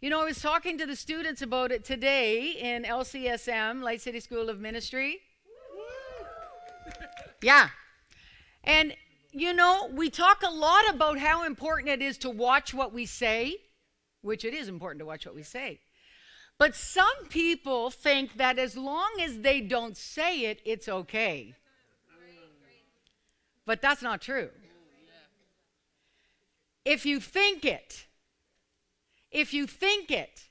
You 0.00 0.10
know, 0.10 0.22
I 0.22 0.24
was 0.24 0.40
talking 0.40 0.78
to 0.78 0.86
the 0.86 0.96
students 0.96 1.42
about 1.42 1.72
it 1.72 1.84
today 1.84 2.52
in 2.52 2.84
LCSM, 2.84 3.82
Light 3.82 4.00
City 4.00 4.20
School 4.20 4.48
of 4.48 4.60
Ministry. 4.60 5.18
Yeah. 7.42 7.68
And 8.62 8.94
you 9.32 9.52
know, 9.52 9.90
we 9.92 10.08
talk 10.08 10.42
a 10.42 10.50
lot 10.50 10.88
about 10.88 11.18
how 11.18 11.44
important 11.44 11.88
it 11.88 12.00
is 12.00 12.16
to 12.18 12.30
watch 12.30 12.72
what 12.72 12.92
we 12.92 13.04
say, 13.04 13.56
which 14.22 14.44
it 14.44 14.54
is 14.54 14.68
important 14.68 15.00
to 15.00 15.04
watch 15.04 15.26
what 15.26 15.34
we 15.34 15.42
say. 15.42 15.80
But 16.64 16.74
some 16.74 17.26
people 17.28 17.90
think 17.90 18.38
that 18.38 18.58
as 18.58 18.74
long 18.74 19.20
as 19.20 19.40
they 19.40 19.60
don't 19.60 19.98
say 19.98 20.46
it, 20.46 20.62
it's 20.64 20.88
okay. 20.88 21.54
But 23.66 23.82
that's 23.82 24.00
not 24.00 24.22
true. 24.22 24.48
If 26.82 27.04
you 27.04 27.20
think 27.20 27.66
it, 27.66 28.06
if 29.30 29.52
you 29.52 29.66
think 29.66 30.10
it, 30.10 30.44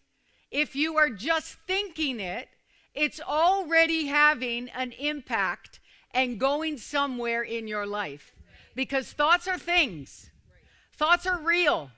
if 0.51 0.75
you 0.75 0.97
are 0.97 1.09
just 1.09 1.57
thinking 1.65 2.19
it, 2.19 2.47
it's 2.93 3.19
already 3.19 4.05
having 4.05 4.69
an 4.69 4.91
impact 4.91 5.79
and 6.11 6.39
going 6.39 6.77
somewhere 6.77 7.41
in 7.41 7.67
your 7.67 7.87
life 7.87 8.35
because 8.75 9.11
thoughts 9.11 9.47
are 9.47 9.57
things, 9.57 10.29
thoughts 10.95 11.25
are 11.25 11.41
real. 11.41 11.89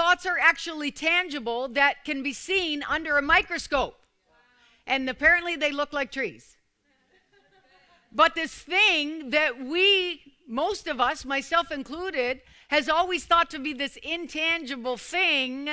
Thoughts 0.00 0.24
are 0.24 0.38
actually 0.38 0.90
tangible 0.90 1.68
that 1.68 2.06
can 2.06 2.22
be 2.22 2.32
seen 2.32 2.82
under 2.88 3.18
a 3.18 3.22
microscope. 3.22 4.00
And 4.86 5.10
apparently 5.10 5.56
they 5.56 5.72
look 5.72 5.92
like 5.92 6.10
trees. 6.10 6.56
But 8.10 8.34
this 8.34 8.54
thing 8.54 9.28
that 9.28 9.62
we, 9.62 10.22
most 10.48 10.86
of 10.86 11.02
us, 11.02 11.26
myself 11.26 11.70
included, 11.70 12.40
has 12.68 12.88
always 12.88 13.26
thought 13.26 13.50
to 13.50 13.58
be 13.58 13.74
this 13.74 13.98
intangible 14.02 14.96
thing, 14.96 15.68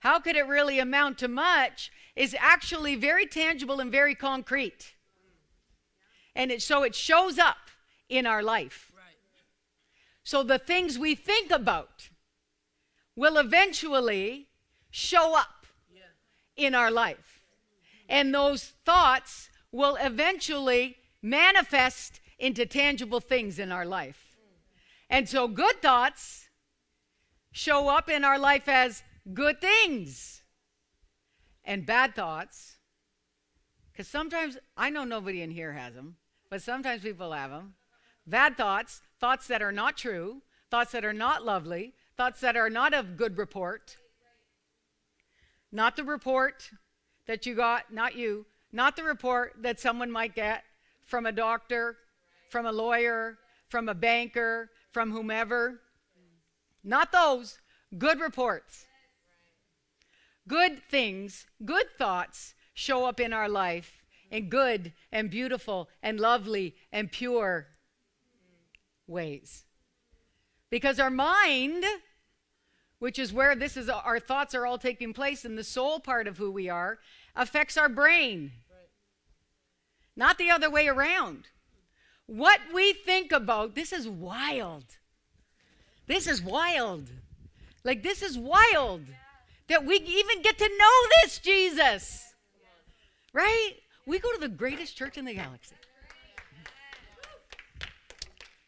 how 0.00 0.20
could 0.20 0.36
it 0.36 0.46
really 0.46 0.78
amount 0.78 1.16
to 1.20 1.28
much, 1.28 1.90
is 2.14 2.36
actually 2.38 2.94
very 2.94 3.24
tangible 3.24 3.80
and 3.80 3.90
very 3.90 4.14
concrete. 4.14 4.92
And 6.36 6.52
it, 6.52 6.60
so 6.60 6.82
it 6.82 6.94
shows 6.94 7.38
up 7.38 7.70
in 8.10 8.26
our 8.26 8.42
life. 8.42 8.92
So 10.24 10.42
the 10.42 10.58
things 10.58 10.98
we 10.98 11.14
think 11.14 11.50
about 11.50 12.10
will 13.18 13.36
eventually 13.36 14.46
show 14.90 15.36
up 15.36 15.66
in 16.56 16.72
our 16.72 16.90
life. 16.90 17.40
And 18.08 18.32
those 18.32 18.74
thoughts 18.84 19.50
will 19.72 19.96
eventually 20.00 20.96
manifest 21.20 22.20
into 22.38 22.64
tangible 22.64 23.18
things 23.18 23.58
in 23.58 23.72
our 23.72 23.84
life. 23.84 24.36
And 25.10 25.28
so 25.28 25.48
good 25.48 25.82
thoughts 25.82 26.48
show 27.50 27.88
up 27.88 28.08
in 28.08 28.24
our 28.24 28.38
life 28.38 28.68
as 28.68 29.02
good 29.34 29.60
things. 29.60 30.42
And 31.64 31.84
bad 31.84 32.14
thoughts, 32.14 32.76
because 33.90 34.06
sometimes, 34.06 34.56
I 34.76 34.90
know 34.90 35.02
nobody 35.02 35.42
in 35.42 35.50
here 35.50 35.72
has 35.72 35.94
them, 35.94 36.18
but 36.48 36.62
sometimes 36.62 37.02
people 37.02 37.32
have 37.32 37.50
them. 37.50 37.74
Bad 38.26 38.56
thoughts 38.56 39.02
thoughts 39.20 39.48
that 39.48 39.60
are 39.60 39.72
not 39.72 39.96
true, 39.96 40.42
thoughts 40.70 40.92
that 40.92 41.04
are 41.04 41.12
not 41.12 41.44
lovely, 41.44 41.94
thoughts 42.18 42.40
that 42.40 42.56
are 42.56 42.68
not 42.68 42.92
of 42.92 43.16
good 43.16 43.38
report. 43.38 43.96
Not 45.72 45.96
the 45.96 46.04
report 46.04 46.70
that 47.26 47.46
you 47.46 47.54
got, 47.54 47.92
not 47.92 48.16
you, 48.16 48.44
not 48.72 48.96
the 48.96 49.04
report 49.04 49.54
that 49.62 49.80
someone 49.80 50.10
might 50.10 50.34
get 50.34 50.64
from 51.00 51.26
a 51.26 51.32
doctor, 51.32 51.96
from 52.50 52.66
a 52.66 52.72
lawyer, 52.72 53.38
from 53.68 53.88
a 53.88 53.94
banker, 53.94 54.68
from 54.92 55.12
whomever. 55.12 55.80
Not 56.82 57.12
those. 57.12 57.60
Good 57.96 58.20
reports. 58.20 58.84
Good 60.48 60.82
things, 60.90 61.46
good 61.64 61.86
thoughts 61.98 62.54
show 62.74 63.04
up 63.04 63.20
in 63.20 63.32
our 63.32 63.48
life 63.48 64.02
in 64.30 64.48
good 64.48 64.92
and 65.12 65.30
beautiful 65.30 65.88
and 66.02 66.18
lovely 66.18 66.74
and 66.92 67.12
pure 67.12 67.68
ways. 69.06 69.64
Because 70.70 71.00
our 71.00 71.10
mind, 71.10 71.84
which 72.98 73.18
is 73.18 73.32
where 73.32 73.54
this 73.54 73.76
is 73.76 73.88
our 73.88 74.18
thoughts 74.18 74.54
are 74.54 74.66
all 74.66 74.78
taking 74.78 75.12
place 75.12 75.44
and 75.44 75.56
the 75.56 75.64
soul 75.64 76.00
part 76.00 76.26
of 76.26 76.38
who 76.38 76.50
we 76.50 76.68
are, 76.68 76.98
affects 77.36 77.76
our 77.76 77.88
brain. 77.88 78.52
Not 80.16 80.38
the 80.38 80.50
other 80.50 80.68
way 80.68 80.88
around. 80.88 81.44
What 82.26 82.60
we 82.74 82.92
think 82.92 83.30
about, 83.32 83.74
this 83.74 83.92
is 83.92 84.08
wild. 84.08 84.84
This 86.06 86.26
is 86.26 86.42
wild. 86.42 87.08
Like, 87.84 88.02
this 88.02 88.22
is 88.22 88.36
wild 88.36 89.02
that 89.68 89.84
we 89.84 89.96
even 89.96 90.42
get 90.42 90.58
to 90.58 90.68
know 90.68 91.22
this 91.22 91.38
Jesus. 91.38 92.34
Right? 93.32 93.74
We 94.06 94.18
go 94.18 94.32
to 94.32 94.40
the 94.40 94.48
greatest 94.48 94.96
church 94.96 95.16
in 95.16 95.24
the 95.24 95.34
galaxy. 95.34 95.76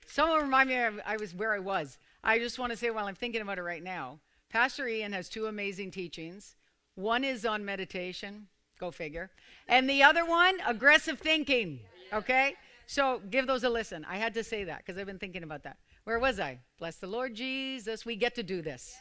Someone 0.06 0.42
remind 0.42 0.68
me 0.68 0.76
I 0.76 1.16
was 1.16 1.34
where 1.34 1.52
I 1.52 1.58
was. 1.58 1.98
I 2.22 2.38
just 2.38 2.58
want 2.58 2.72
to 2.72 2.76
say 2.76 2.90
while 2.90 3.06
I'm 3.06 3.14
thinking 3.14 3.40
about 3.40 3.58
it 3.58 3.62
right 3.62 3.82
now, 3.82 4.18
Pastor 4.50 4.86
Ian 4.86 5.12
has 5.12 5.28
two 5.28 5.46
amazing 5.46 5.90
teachings. 5.90 6.56
One 6.94 7.24
is 7.24 7.46
on 7.46 7.64
meditation, 7.64 8.48
go 8.78 8.90
figure, 8.90 9.30
and 9.68 9.88
the 9.88 10.02
other 10.02 10.26
one, 10.26 10.58
aggressive 10.66 11.18
thinking. 11.18 11.80
Okay? 12.12 12.54
So 12.86 13.22
give 13.30 13.46
those 13.46 13.64
a 13.64 13.70
listen. 13.70 14.04
I 14.08 14.16
had 14.16 14.34
to 14.34 14.44
say 14.44 14.64
that 14.64 14.78
because 14.78 14.98
I've 14.98 15.06
been 15.06 15.18
thinking 15.18 15.44
about 15.44 15.62
that. 15.62 15.76
Where 16.04 16.18
was 16.18 16.40
I? 16.40 16.58
Bless 16.78 16.96
the 16.96 17.06
Lord 17.06 17.34
Jesus. 17.34 18.04
We 18.04 18.16
get 18.16 18.34
to 18.34 18.42
do 18.42 18.62
this. 18.62 18.96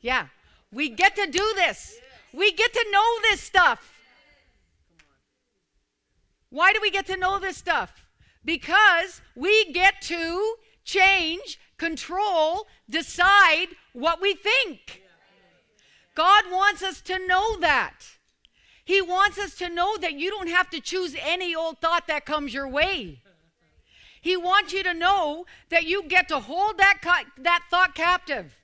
Yeah. 0.00 0.26
We 0.72 0.88
get 0.88 1.16
to 1.16 1.26
do 1.26 1.52
this. 1.56 1.98
We 2.32 2.52
get 2.52 2.72
to 2.72 2.86
know 2.90 3.20
this 3.30 3.40
stuff. 3.40 3.92
Why 6.48 6.72
do 6.72 6.78
we 6.80 6.90
get 6.90 7.06
to 7.06 7.16
know 7.16 7.38
this 7.38 7.56
stuff? 7.56 8.06
Because 8.44 9.20
we 9.36 9.72
get 9.72 10.00
to 10.02 10.54
change, 10.84 11.60
control, 11.80 12.68
decide 12.88 13.68
what 13.94 14.20
we 14.20 14.34
think. 14.34 15.02
God 16.14 16.44
wants 16.52 16.82
us 16.82 17.00
to 17.02 17.26
know 17.26 17.58
that. 17.60 17.94
He 18.84 19.00
wants 19.00 19.38
us 19.38 19.54
to 19.56 19.68
know 19.68 19.96
that 19.96 20.12
you 20.12 20.30
don't 20.30 20.48
have 20.48 20.68
to 20.70 20.80
choose 20.80 21.16
any 21.18 21.54
old 21.54 21.80
thought 21.80 22.06
that 22.06 22.26
comes 22.26 22.52
your 22.52 22.68
way. 22.68 23.22
He 24.20 24.36
wants 24.36 24.74
you 24.74 24.82
to 24.82 24.92
know 24.92 25.46
that 25.70 25.84
you 25.84 26.02
get 26.02 26.28
to 26.28 26.40
hold 26.40 26.76
that, 26.76 27.00
that 27.38 27.62
thought 27.70 27.94
captive. 27.94 28.56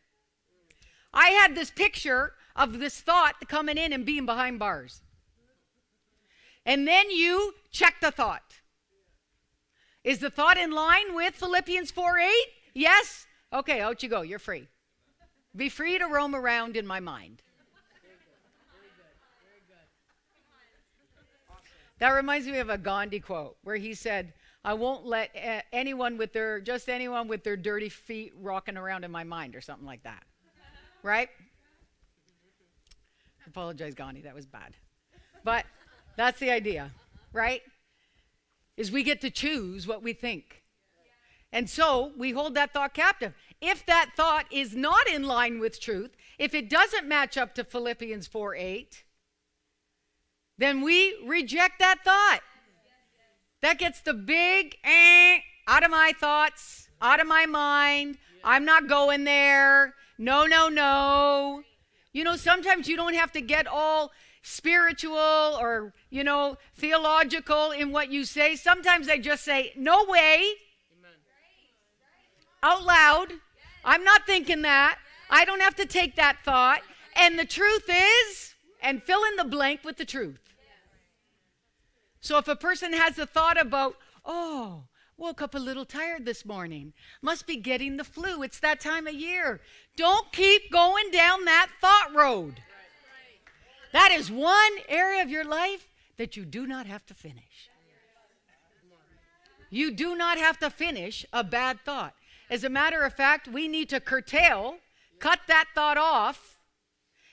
I 1.14 1.28
had 1.30 1.54
this 1.54 1.70
picture 1.70 2.34
of 2.54 2.78
this 2.78 3.00
thought 3.00 3.48
coming 3.48 3.78
in 3.78 3.94
and 3.94 4.04
being 4.04 4.26
behind 4.26 4.58
bars. 4.58 5.00
And 6.66 6.86
then 6.86 7.10
you 7.10 7.54
check 7.70 7.94
the 8.02 8.10
thought. 8.10 8.42
Is 10.04 10.18
the 10.18 10.30
thought 10.30 10.58
in 10.58 10.72
line 10.72 11.14
with 11.14 11.34
Philippians 11.34 11.90
4 11.90 12.18
8? 12.18 12.30
Yes? 12.76 13.26
Okay, 13.54 13.80
out 13.80 14.02
you 14.02 14.10
go. 14.10 14.20
You're 14.20 14.38
free. 14.38 14.68
Be 15.56 15.70
free 15.70 15.98
to 15.98 16.04
roam 16.04 16.34
around 16.34 16.76
in 16.76 16.86
my 16.86 17.00
mind. 17.00 17.40
That 22.00 22.10
reminds 22.10 22.46
me 22.46 22.58
of 22.58 22.68
a 22.68 22.76
Gandhi 22.76 23.18
quote 23.20 23.56
where 23.64 23.76
he 23.76 23.94
said, 23.94 24.34
I 24.62 24.74
won't 24.74 25.06
let 25.06 25.30
anyone 25.72 26.18
with 26.18 26.34
their, 26.34 26.60
just 26.60 26.90
anyone 26.90 27.28
with 27.28 27.44
their 27.44 27.56
dirty 27.56 27.88
feet 27.88 28.34
rocking 28.38 28.76
around 28.76 29.04
in 29.04 29.10
my 29.10 29.24
mind 29.24 29.56
or 29.56 29.62
something 29.62 29.86
like 29.86 30.02
that. 30.02 30.24
right? 31.02 31.30
Apologize, 33.46 33.94
Gandhi, 33.94 34.20
that 34.20 34.34
was 34.34 34.44
bad. 34.44 34.74
But 35.44 35.64
that's 36.16 36.38
the 36.40 36.50
idea, 36.50 36.90
right? 37.32 37.62
Is 38.76 38.92
we 38.92 39.02
get 39.02 39.22
to 39.22 39.30
choose 39.30 39.86
what 39.86 40.02
we 40.02 40.12
think. 40.12 40.62
And 41.56 41.70
so 41.70 42.12
we 42.18 42.32
hold 42.32 42.54
that 42.56 42.74
thought 42.74 42.92
captive. 42.92 43.32
If 43.62 43.86
that 43.86 44.10
thought 44.14 44.44
is 44.50 44.76
not 44.76 45.08
in 45.08 45.22
line 45.22 45.58
with 45.58 45.80
truth, 45.80 46.14
if 46.38 46.52
it 46.52 46.68
doesn't 46.68 47.08
match 47.08 47.38
up 47.38 47.54
to 47.54 47.64
Philippians 47.64 48.26
4 48.26 48.54
8, 48.56 49.04
then 50.58 50.82
we 50.82 51.16
reject 51.24 51.78
that 51.78 52.04
thought. 52.04 52.40
That 53.62 53.78
gets 53.78 54.02
the 54.02 54.12
big 54.12 54.76
eh, 54.84 55.38
out 55.66 55.82
of 55.82 55.90
my 55.90 56.12
thoughts, 56.20 56.90
out 57.00 57.20
of 57.20 57.26
my 57.26 57.46
mind. 57.46 58.18
I'm 58.44 58.66
not 58.66 58.86
going 58.86 59.24
there. 59.24 59.94
No, 60.18 60.44
no, 60.44 60.68
no. 60.68 61.62
You 62.12 62.24
know, 62.24 62.36
sometimes 62.36 62.86
you 62.86 62.96
don't 62.96 63.14
have 63.14 63.32
to 63.32 63.40
get 63.40 63.66
all 63.66 64.12
spiritual 64.42 65.16
or, 65.58 65.94
you 66.10 66.22
know, 66.22 66.58
theological 66.74 67.70
in 67.70 67.92
what 67.92 68.12
you 68.12 68.26
say. 68.26 68.56
Sometimes 68.56 69.08
I 69.08 69.16
just 69.16 69.42
say, 69.42 69.72
no 69.74 70.04
way. 70.04 70.56
Out 72.66 72.82
loud. 72.84 73.32
I'm 73.84 74.02
not 74.02 74.26
thinking 74.26 74.62
that. 74.62 74.98
I 75.30 75.44
don't 75.44 75.62
have 75.62 75.76
to 75.76 75.86
take 75.86 76.16
that 76.16 76.38
thought. 76.44 76.80
And 77.14 77.38
the 77.38 77.44
truth 77.44 77.88
is, 77.88 78.54
and 78.82 79.04
fill 79.04 79.22
in 79.22 79.36
the 79.36 79.44
blank 79.44 79.84
with 79.84 79.98
the 79.98 80.04
truth. 80.04 80.40
So 82.20 82.38
if 82.38 82.48
a 82.48 82.56
person 82.56 82.92
has 82.92 83.20
a 83.20 83.26
thought 83.26 83.60
about, 83.60 83.94
oh, 84.24 84.82
woke 85.16 85.40
up 85.40 85.54
a 85.54 85.60
little 85.60 85.84
tired 85.84 86.24
this 86.24 86.44
morning, 86.44 86.92
must 87.22 87.46
be 87.46 87.54
getting 87.56 87.98
the 87.98 88.04
flu, 88.04 88.42
it's 88.42 88.58
that 88.58 88.80
time 88.80 89.06
of 89.06 89.14
year. 89.14 89.60
Don't 89.96 90.32
keep 90.32 90.72
going 90.72 91.12
down 91.12 91.44
that 91.44 91.68
thought 91.80 92.16
road. 92.16 92.60
That 93.92 94.10
is 94.10 94.28
one 94.28 94.72
area 94.88 95.22
of 95.22 95.30
your 95.30 95.44
life 95.44 95.86
that 96.16 96.36
you 96.36 96.44
do 96.44 96.66
not 96.66 96.86
have 96.86 97.06
to 97.06 97.14
finish. 97.14 97.70
You 99.70 99.92
do 99.92 100.16
not 100.16 100.38
have 100.38 100.58
to 100.58 100.68
finish 100.68 101.24
a 101.32 101.44
bad 101.44 101.78
thought. 101.84 102.14
As 102.48 102.64
a 102.64 102.70
matter 102.70 103.02
of 103.02 103.14
fact, 103.14 103.48
we 103.48 103.68
need 103.68 103.88
to 103.88 104.00
curtail, 104.00 104.76
cut 105.18 105.40
that 105.48 105.66
thought 105.74 105.98
off, 105.98 106.58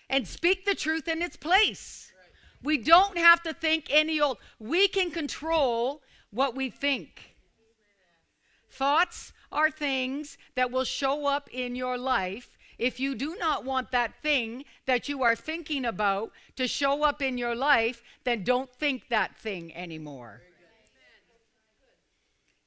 and 0.10 0.28
speak 0.28 0.66
the 0.66 0.76
truth 0.76 1.08
in 1.08 1.22
its 1.22 1.38
place. 1.38 2.12
We 2.62 2.78
don't 2.78 3.18
have 3.18 3.44
to 3.44 3.54
think 3.54 3.88
any 3.90 4.20
old. 4.20 4.38
We 4.60 4.88
can 4.88 5.12
control 5.12 6.02
what 6.32 6.56
we 6.56 6.70
think. 6.70 7.36
Thoughts 8.72 9.34
are 9.52 9.70
things 9.70 10.38
that 10.56 10.72
will 10.72 10.84
show 10.84 11.28
up 11.28 11.50
in 11.52 11.76
your 11.76 11.98
life. 11.98 12.58
If 12.80 13.00
you 13.00 13.14
do 13.14 13.36
not 13.40 13.66
want 13.66 13.92
that 13.92 14.22
thing 14.24 14.66
that 14.88 15.08
you 15.08 15.22
are 15.22 15.36
thinking 15.36 15.86
about 15.86 16.32
to 16.56 16.68
show 16.68 17.04
up 17.04 17.22
in 17.22 17.38
your 17.38 17.56
life, 17.56 18.02
then 18.24 18.44
don't 18.44 18.74
think 18.74 19.10
that 19.10 19.38
thing 19.38 19.76
anymore. 19.76 20.42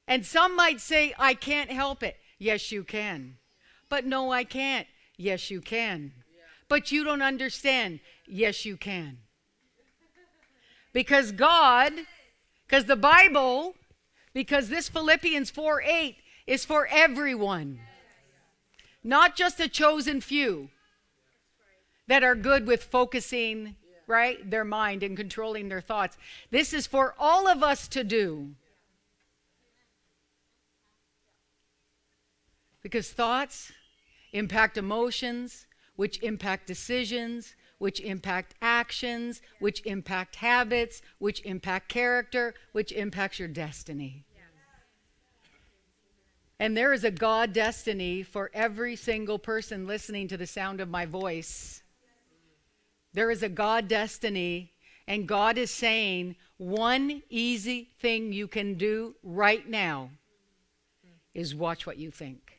And 0.07 0.25
some 0.25 0.55
might 0.55 0.79
say, 0.79 1.13
I 1.19 1.33
can't 1.33 1.69
help 1.69 2.03
it. 2.03 2.15
Yes, 2.37 2.71
you 2.71 2.83
can. 2.83 3.37
But 3.89 4.05
no, 4.05 4.31
I 4.31 4.43
can't. 4.43 4.87
Yes, 5.17 5.49
you 5.49 5.61
can. 5.61 6.11
But 6.69 6.91
you 6.91 7.03
don't 7.03 7.21
understand. 7.21 7.99
Yes, 8.27 8.65
you 8.65 8.77
can. 8.77 9.19
Because 10.93 11.31
God, 11.31 11.93
because 12.65 12.85
the 12.85 12.95
Bible, 12.95 13.75
because 14.33 14.69
this 14.69 14.89
Philippians 14.89 15.49
4 15.49 15.81
8 15.81 16.15
is 16.45 16.65
for 16.65 16.87
everyone, 16.91 17.79
not 19.03 19.35
just 19.35 19.59
a 19.59 19.69
chosen 19.69 20.21
few 20.21 20.69
that 22.07 22.23
are 22.23 22.35
good 22.35 22.67
with 22.67 22.83
focusing, 22.83 23.75
right, 24.07 24.49
their 24.49 24.63
mind 24.63 25.03
and 25.03 25.15
controlling 25.15 25.69
their 25.69 25.81
thoughts. 25.81 26.17
This 26.51 26.73
is 26.73 26.87
for 26.87 27.13
all 27.19 27.47
of 27.47 27.63
us 27.63 27.87
to 27.89 28.03
do. 28.03 28.55
Because 32.87 33.11
thoughts 33.11 33.73
impact 34.31 34.77
emotions, 34.77 35.65
which 35.97 36.23
impact 36.23 36.67
decisions, 36.67 37.53
which 37.79 37.99
impact 37.99 38.55
actions, 38.61 39.41
which 39.59 39.85
impact 39.85 40.37
habits, 40.37 41.01
which 41.19 41.41
impact 41.41 41.89
character, 41.89 42.53
which 42.71 42.93
impacts 42.93 43.39
your 43.39 43.49
destiny. 43.49 44.23
And 46.61 46.77
there 46.77 46.93
is 46.93 47.03
a 47.03 47.11
God 47.11 47.51
destiny 47.51 48.23
for 48.23 48.51
every 48.53 48.95
single 48.95 49.37
person 49.37 49.85
listening 49.85 50.29
to 50.29 50.37
the 50.37 50.47
sound 50.47 50.79
of 50.79 50.87
my 50.87 51.05
voice. 51.05 51.83
There 53.11 53.29
is 53.29 53.43
a 53.43 53.49
God 53.49 53.89
destiny, 53.89 54.71
and 55.09 55.27
God 55.27 55.57
is 55.57 55.71
saying 55.71 56.37
one 56.55 57.21
easy 57.29 57.89
thing 57.99 58.31
you 58.31 58.47
can 58.47 58.75
do 58.75 59.13
right 59.23 59.67
now 59.67 60.09
is 61.33 61.53
watch 61.53 61.85
what 61.85 61.97
you 61.97 62.11
think. 62.11 62.56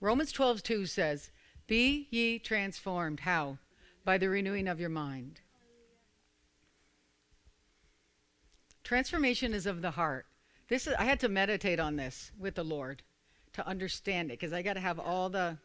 Romans 0.00 0.32
12, 0.32 0.62
2 0.62 0.86
says, 0.86 1.30
Be 1.66 2.08
ye 2.10 2.38
transformed. 2.38 3.20
How? 3.20 3.58
By 4.04 4.16
the 4.16 4.28
renewing 4.28 4.66
of 4.66 4.80
your 4.80 4.88
mind. 4.88 5.40
Transformation 8.82 9.52
is 9.52 9.66
of 9.66 9.82
the 9.82 9.90
heart. 9.90 10.26
This 10.68 10.86
is, 10.86 10.94
I 10.98 11.04
had 11.04 11.20
to 11.20 11.28
meditate 11.28 11.78
on 11.78 11.96
this 11.96 12.32
with 12.38 12.54
the 12.54 12.64
Lord 12.64 13.02
to 13.52 13.66
understand 13.66 14.30
it 14.30 14.38
because 14.38 14.52
I 14.52 14.62
got 14.62 14.74
to 14.74 14.80
have 14.80 14.98
all 14.98 15.28
the, 15.28 15.58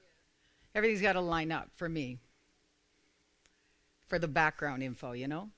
everything's 0.74 1.02
got 1.02 1.14
to 1.14 1.22
line 1.22 1.52
up 1.52 1.70
for 1.76 1.88
me 1.88 2.18
for 4.08 4.20
the 4.20 4.28
background 4.28 4.84
info, 4.84 5.14
you 5.14 5.28
know? 5.28 5.50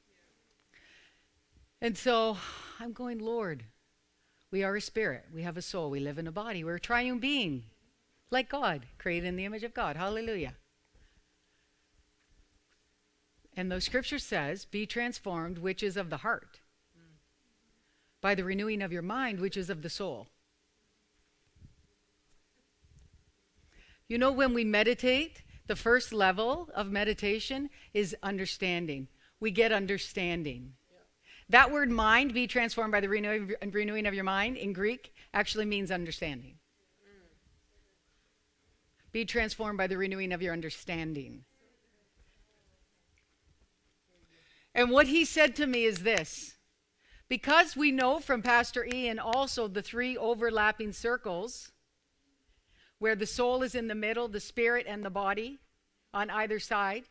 And 1.81 1.97
so 1.97 2.37
I'm 2.79 2.93
going, 2.93 3.19
Lord, 3.19 3.63
we 4.51 4.63
are 4.63 4.75
a 4.75 4.81
spirit. 4.81 5.25
We 5.33 5.43
have 5.43 5.57
a 5.57 5.61
soul. 5.61 5.89
We 5.89 5.99
live 5.99 6.17
in 6.17 6.27
a 6.27 6.31
body. 6.31 6.63
We're 6.63 6.75
a 6.75 6.79
triune 6.79 7.19
being 7.19 7.63
like 8.29 8.49
God, 8.49 8.85
created 8.97 9.27
in 9.27 9.35
the 9.35 9.45
image 9.45 9.63
of 9.63 9.73
God. 9.73 9.95
Hallelujah. 9.95 10.55
And 13.55 13.71
the 13.71 13.81
scripture 13.81 14.19
says, 14.19 14.65
Be 14.65 14.85
transformed, 14.85 15.57
which 15.57 15.81
is 15.81 15.97
of 15.97 16.09
the 16.09 16.17
heart, 16.17 16.59
by 18.21 18.35
the 18.35 18.43
renewing 18.43 18.81
of 18.81 18.91
your 18.91 19.01
mind, 19.01 19.39
which 19.39 19.57
is 19.57 19.69
of 19.69 19.81
the 19.81 19.89
soul. 19.89 20.27
You 24.07 24.17
know, 24.17 24.31
when 24.31 24.53
we 24.53 24.63
meditate, 24.63 25.41
the 25.65 25.75
first 25.75 26.13
level 26.13 26.69
of 26.75 26.91
meditation 26.91 27.69
is 27.93 28.15
understanding. 28.21 29.07
We 29.39 29.51
get 29.51 29.71
understanding. 29.71 30.73
That 31.49 31.71
word 31.71 31.89
mind, 31.89 32.33
be 32.33 32.45
transformed 32.45 32.91
by 32.91 32.99
the 32.99 33.09
renewing 33.09 34.05
of 34.05 34.13
your 34.13 34.23
mind, 34.23 34.57
in 34.57 34.73
Greek, 34.73 35.13
actually 35.33 35.65
means 35.65 35.91
understanding. 35.91 36.56
Be 39.17 39.25
transformed 39.25 39.79
by 39.79 39.87
the 39.87 39.97
renewing 39.97 40.31
of 40.31 40.43
your 40.43 40.53
understanding. 40.53 41.43
And 44.75 44.91
what 44.91 45.07
he 45.07 45.25
said 45.25 45.55
to 45.55 45.65
me 45.65 45.85
is 45.85 46.03
this 46.03 46.55
because 47.27 47.75
we 47.75 47.91
know 47.91 48.19
from 48.19 48.43
Pastor 48.43 48.85
Ian 48.85 49.17
also 49.17 49.67
the 49.67 49.81
three 49.81 50.15
overlapping 50.15 50.93
circles 50.93 51.71
where 52.99 53.15
the 53.15 53.25
soul 53.25 53.63
is 53.63 53.73
in 53.73 53.87
the 53.87 53.95
middle, 53.95 54.27
the 54.27 54.39
spirit 54.39 54.85
and 54.87 55.03
the 55.03 55.09
body 55.09 55.57
on 56.13 56.29
either 56.29 56.59
side. 56.59 57.05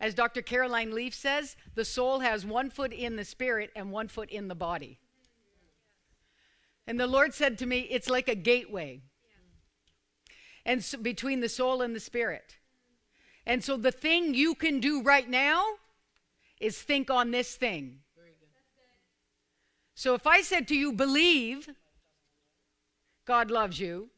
As 0.00 0.14
Dr. 0.14 0.40
Caroline 0.40 0.94
Leaf 0.94 1.14
says, 1.14 1.56
the 1.74 1.84
soul 1.84 2.20
has 2.20 2.46
one 2.46 2.70
foot 2.70 2.94
in 2.94 3.16
the 3.16 3.24
spirit 3.26 3.70
and 3.76 3.92
one 3.92 4.08
foot 4.08 4.30
in 4.30 4.48
the 4.48 4.54
body. 4.54 4.98
And 6.86 6.98
the 6.98 7.06
Lord 7.06 7.34
said 7.34 7.58
to 7.58 7.66
me, 7.66 7.80
it's 7.80 8.08
like 8.08 8.28
a 8.30 8.34
gateway. 8.34 9.02
And 10.64 10.84
so 10.84 10.98
between 10.98 11.40
the 11.40 11.48
soul 11.48 11.82
and 11.82 11.94
the 11.94 12.00
spirit. 12.00 12.56
And 13.46 13.64
so 13.64 13.76
the 13.76 13.92
thing 13.92 14.34
you 14.34 14.54
can 14.54 14.80
do 14.80 15.02
right 15.02 15.28
now 15.28 15.64
is 16.60 16.80
think 16.80 17.10
on 17.10 17.30
this 17.30 17.56
thing. 17.56 18.00
So 19.94 20.14
if 20.14 20.26
I 20.26 20.40
said 20.42 20.68
to 20.68 20.74
you, 20.74 20.92
believe 20.92 21.68
God 23.26 23.50
loves 23.50 23.78
you, 23.78 24.08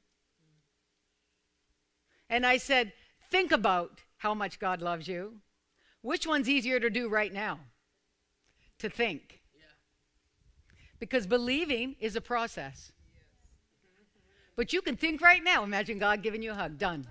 and 2.31 2.47
I 2.47 2.57
said, 2.57 2.93
think 3.31 3.53
about 3.53 4.01
how 4.19 4.33
much 4.33 4.59
God 4.59 4.81
loves 4.81 5.09
you, 5.09 5.35
which 6.01 6.27
one's 6.27 6.49
easier 6.49 6.81
to 6.81 6.89
do 6.89 7.09
right 7.09 7.33
now? 7.33 7.61
To 8.79 8.89
think. 8.89 9.41
Because 10.99 11.27
believing 11.27 11.97
is 12.01 12.15
a 12.15 12.21
process. 12.21 12.93
But 14.57 14.73
you 14.73 14.83
can 14.83 14.97
think 14.97 15.21
right 15.21 15.43
now. 15.43 15.65
Imagine 15.65 15.99
God 15.99 16.23
giving 16.23 16.43
you 16.43 16.53
a 16.53 16.55
hug. 16.55 16.79
Done. 16.79 17.07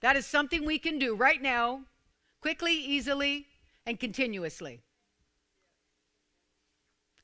That 0.00 0.16
is 0.16 0.26
something 0.26 0.64
we 0.64 0.78
can 0.78 0.98
do 0.98 1.14
right 1.14 1.40
now, 1.40 1.82
quickly, 2.40 2.74
easily, 2.74 3.46
and 3.86 3.98
continuously. 3.98 4.80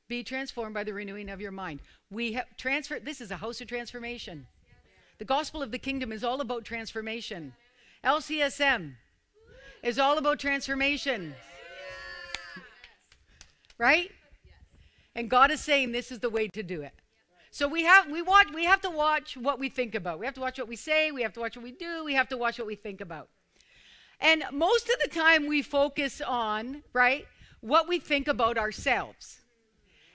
Be 0.09 0.22
transformed 0.22 0.74
by 0.74 0.85
the 0.85 0.92
renewing 0.92 1.31
of 1.31 1.40
your 1.40 1.53
mind. 1.53 1.81
We 2.11 2.33
have 2.33 2.46
transfer 2.57 2.98
this 2.98 3.20
is 3.20 3.31
a 3.31 3.37
house 3.37 3.61
of 3.61 3.68
transformation. 3.68 4.46
The 5.18 5.24
gospel 5.24 5.62
of 5.62 5.70
the 5.70 5.79
kingdom 5.79 6.12
is 6.12 6.24
all 6.24 6.40
about 6.40 6.64
transformation. 6.64 7.55
LCSM 8.05 8.94
is 9.83 9.98
all 9.98 10.18
about 10.18 10.38
transformation. 10.38 11.35
Right? 13.79 14.11
And 15.14 15.31
God 15.31 15.50
is 15.50 15.61
saying 15.61 15.92
this 15.92 16.11
is 16.11 16.18
the 16.18 16.31
way 16.31 16.48
to 16.48 16.62
do 16.62 16.83
it. 16.83 16.92
So 17.55 17.69
we 17.69 17.85
have 17.85 18.11
we 18.11 18.21
watch 18.21 18.49
we 18.53 18.64
have 18.64 18.81
to 18.81 18.90
watch 18.90 19.37
what 19.37 19.61
we 19.61 19.69
think 19.69 19.95
about. 19.95 20.19
We 20.19 20.27
have 20.27 20.35
to 20.35 20.40
watch 20.40 20.59
what 20.59 20.67
we 20.67 20.75
say, 20.75 21.12
we 21.12 21.23
have 21.23 21.33
to 21.35 21.40
watch 21.40 21.57
what 21.57 21.62
we 21.62 21.71
do, 21.71 22.05
we 22.05 22.14
have 22.14 22.29
to 22.31 22.37
watch 22.37 22.59
what 22.59 22.67
we 22.67 22.75
think 22.75 23.01
about. 23.01 23.29
And 24.19 24.43
most 24.51 24.88
of 24.88 24.97
the 25.01 25.09
time 25.09 25.47
we 25.47 25.62
focus 25.62 26.21
on, 26.21 26.83
right, 26.93 27.29
what 27.61 27.87
we 27.87 28.01
think 28.01 28.27
about 28.27 28.59
ourselves. 28.59 29.38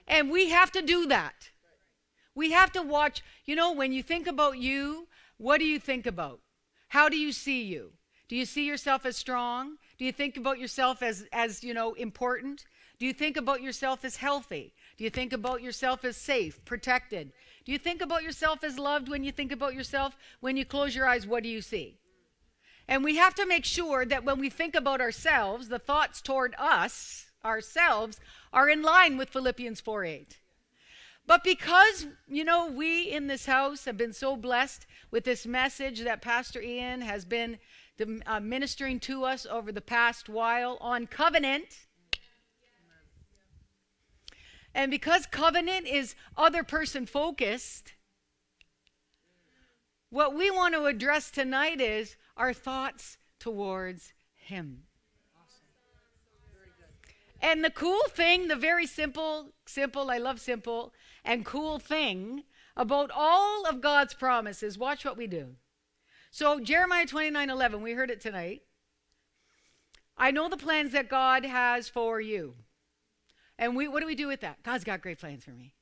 And 0.05 0.29
we 0.29 0.49
have 0.49 0.69
to 0.73 0.81
do 0.81 1.05
that. 1.07 1.49
We 2.35 2.51
have 2.51 2.73
to 2.73 2.81
watch, 2.81 3.23
you 3.45 3.55
know, 3.55 3.71
when 3.71 3.93
you 3.93 4.03
think 4.03 4.27
about 4.27 4.57
you, 4.57 5.07
what 5.37 5.59
do 5.59 5.65
you 5.65 5.79
think 5.79 6.05
about? 6.05 6.41
How 6.89 7.07
do 7.07 7.15
you 7.15 7.31
see 7.31 7.63
you? 7.63 7.93
Do 8.27 8.35
you 8.35 8.43
see 8.43 8.65
yourself 8.65 9.05
as 9.05 9.15
strong? 9.15 9.77
Do 9.97 10.03
you 10.03 10.11
think 10.11 10.35
about 10.35 10.59
yourself 10.59 11.01
as 11.01 11.25
as, 11.31 11.63
you 11.63 11.73
know, 11.73 11.93
important? 11.93 12.65
Do 12.99 13.05
you 13.05 13.13
think 13.13 13.37
about 13.37 13.61
yourself 13.61 14.03
as 14.03 14.17
healthy? 14.17 14.73
Do 14.99 15.05
you 15.05 15.09
think 15.09 15.31
about 15.31 15.61
yourself 15.61 16.03
as 16.03 16.17
safe, 16.17 16.65
protected? 16.65 17.31
Do 17.63 17.71
you 17.71 17.77
think 17.77 18.01
about 18.01 18.21
yourself 18.21 18.65
as 18.65 18.77
loved 18.77 19.07
when 19.07 19.23
you 19.23 19.31
think 19.31 19.53
about 19.53 19.73
yourself? 19.73 20.17
When 20.41 20.57
you 20.57 20.65
close 20.65 20.93
your 20.93 21.07
eyes, 21.07 21.25
what 21.25 21.41
do 21.41 21.47
you 21.47 21.61
see? 21.61 21.95
And 22.85 23.01
we 23.01 23.15
have 23.15 23.33
to 23.35 23.45
make 23.45 23.63
sure 23.63 24.03
that 24.03 24.25
when 24.25 24.39
we 24.39 24.49
think 24.49 24.75
about 24.75 24.99
ourselves, 24.99 25.69
the 25.69 25.79
thoughts 25.79 26.19
toward 26.19 26.53
us, 26.59 27.27
ourselves, 27.45 28.19
are 28.51 28.67
in 28.67 28.81
line 28.81 29.15
with 29.15 29.29
Philippians 29.29 29.79
4 29.79 30.03
8. 30.03 30.37
But 31.25 31.45
because, 31.45 32.07
you 32.27 32.43
know, 32.43 32.67
we 32.67 33.03
in 33.03 33.27
this 33.27 33.45
house 33.45 33.85
have 33.85 33.95
been 33.95 34.11
so 34.11 34.35
blessed 34.35 34.85
with 35.11 35.23
this 35.23 35.45
message 35.45 36.01
that 36.01 36.21
Pastor 36.21 36.61
Ian 36.61 36.99
has 36.99 37.23
been 37.23 37.57
uh, 38.25 38.41
ministering 38.41 38.99
to 38.99 39.23
us 39.23 39.45
over 39.45 39.71
the 39.71 39.79
past 39.79 40.27
while 40.27 40.77
on 40.81 41.07
covenant, 41.07 41.87
and 44.79 44.89
because 44.89 45.25
covenant 45.25 45.85
is 45.87 46.15
other 46.37 46.63
person 46.63 47.05
focused, 47.05 47.95
what 50.09 50.33
we 50.33 50.49
want 50.49 50.73
to 50.73 50.85
address 50.85 51.29
tonight 51.29 51.81
is 51.81 52.15
our 52.37 52.53
thoughts 52.53 53.17
towards 53.39 54.13
Him. 54.37 54.83
And 57.41 57.61
the 57.61 57.69
cool 57.69 58.03
thing, 58.07 58.47
the 58.47 58.55
very 58.55 58.87
simple, 58.87 59.49
simple, 59.65 60.09
I 60.09 60.17
love 60.17 60.39
simple, 60.39 60.93
and 61.25 61.43
cool 61.43 61.77
thing 61.79 62.45
about 62.77 63.11
all 63.13 63.65
of 63.65 63.81
God's 63.81 64.13
promises, 64.13 64.77
watch 64.77 65.03
what 65.03 65.17
we 65.17 65.27
do. 65.27 65.57
So, 66.31 66.61
Jeremiah 66.61 67.05
29 67.05 67.49
11, 67.49 67.81
we 67.81 67.91
heard 67.91 68.11
it 68.11 68.21
tonight. 68.21 68.61
I 70.17 70.31
know 70.31 70.47
the 70.47 70.55
plans 70.55 70.93
that 70.93 71.09
God 71.09 71.43
has 71.43 71.89
for 71.89 72.21
you. 72.21 72.55
And 73.59 73.75
we, 73.75 73.87
what 73.87 73.99
do 73.99 74.07
we 74.07 74.15
do 74.15 74.27
with 74.27 74.41
that? 74.41 74.63
God's 74.63 74.83
got 74.83 75.01
great 75.01 75.19
plans 75.19 75.43
for 75.43 75.51
me. 75.51 75.73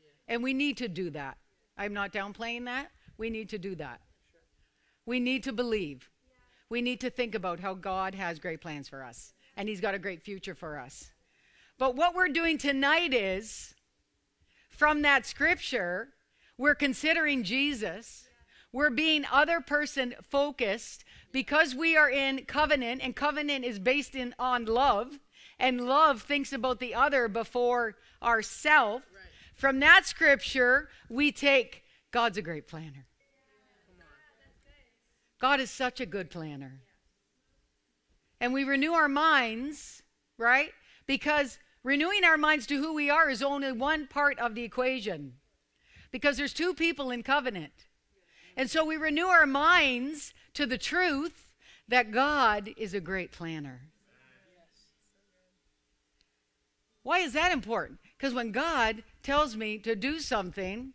Yeah. 0.00 0.34
And 0.34 0.42
we 0.42 0.52
need 0.52 0.76
to 0.78 0.88
do 0.88 1.08
that. 1.10 1.38
I'm 1.78 1.94
not 1.94 2.12
downplaying 2.12 2.66
that. 2.66 2.90
We 3.16 3.30
need 3.30 3.48
to 3.50 3.58
do 3.58 3.76
that. 3.76 4.00
Sure. 4.30 4.40
We 5.06 5.20
need 5.20 5.44
to 5.44 5.52
believe. 5.52 6.10
Yeah. 6.28 6.34
We 6.68 6.82
need 6.82 7.00
to 7.00 7.08
think 7.08 7.36
about 7.36 7.60
how 7.60 7.74
God 7.74 8.16
has 8.16 8.40
great 8.40 8.60
plans 8.60 8.88
for 8.88 9.02
us 9.04 9.32
and 9.56 9.68
He's 9.68 9.80
got 9.80 9.94
a 9.94 9.98
great 9.98 10.22
future 10.22 10.54
for 10.54 10.78
us. 10.78 11.10
But 11.78 11.94
what 11.94 12.14
we're 12.14 12.28
doing 12.28 12.58
tonight 12.58 13.14
is 13.14 13.74
from 14.68 15.02
that 15.02 15.26
scripture, 15.26 16.08
we're 16.58 16.74
considering 16.74 17.44
Jesus. 17.44 18.26
We're 18.72 18.90
being 18.90 19.24
other 19.30 19.60
person 19.60 20.14
focused 20.22 21.04
because 21.32 21.74
we 21.74 21.96
are 21.96 22.10
in 22.10 22.44
covenant, 22.44 23.02
and 23.02 23.14
covenant 23.14 23.64
is 23.64 23.78
based 23.78 24.14
in 24.14 24.34
on 24.38 24.64
love 24.64 25.18
and 25.60 25.86
love 25.86 26.22
thinks 26.22 26.52
about 26.52 26.80
the 26.80 26.94
other 26.94 27.28
before 27.28 27.96
ourself. 28.22 29.02
Right. 29.14 29.22
From 29.54 29.80
that 29.80 30.06
scripture, 30.06 30.88
we 31.08 31.30
take 31.30 31.84
God's 32.10 32.38
a 32.38 32.42
great 32.42 32.66
planner. 32.66 33.06
God 35.38 35.60
is 35.60 35.70
such 35.70 36.00
a 36.00 36.06
good 36.06 36.30
planner. 36.30 36.80
And 38.40 38.52
we 38.52 38.64
renew 38.64 38.92
our 38.92 39.08
minds, 39.08 40.02
right? 40.38 40.70
Because 41.06 41.58
renewing 41.82 42.24
our 42.24 42.36
minds 42.36 42.66
to 42.66 42.76
who 42.76 42.94
we 42.94 43.10
are 43.10 43.30
is 43.30 43.42
only 43.42 43.72
one 43.72 44.06
part 44.06 44.38
of 44.38 44.54
the 44.54 44.62
equation. 44.62 45.34
Because 46.10 46.36
there's 46.36 46.52
two 46.52 46.74
people 46.74 47.10
in 47.10 47.22
covenant. 47.22 47.86
And 48.56 48.68
so 48.68 48.84
we 48.84 48.96
renew 48.96 49.26
our 49.26 49.46
minds 49.46 50.34
to 50.54 50.66
the 50.66 50.78
truth 50.78 51.48
that 51.88 52.12
God 52.12 52.70
is 52.76 52.92
a 52.92 53.00
great 53.00 53.32
planner. 53.32 53.90
Why 57.02 57.20
is 57.20 57.32
that 57.32 57.52
important? 57.52 57.98
Because 58.16 58.34
when 58.34 58.52
God 58.52 59.02
tells 59.22 59.56
me 59.56 59.78
to 59.78 59.96
do 59.96 60.20
something, 60.20 60.92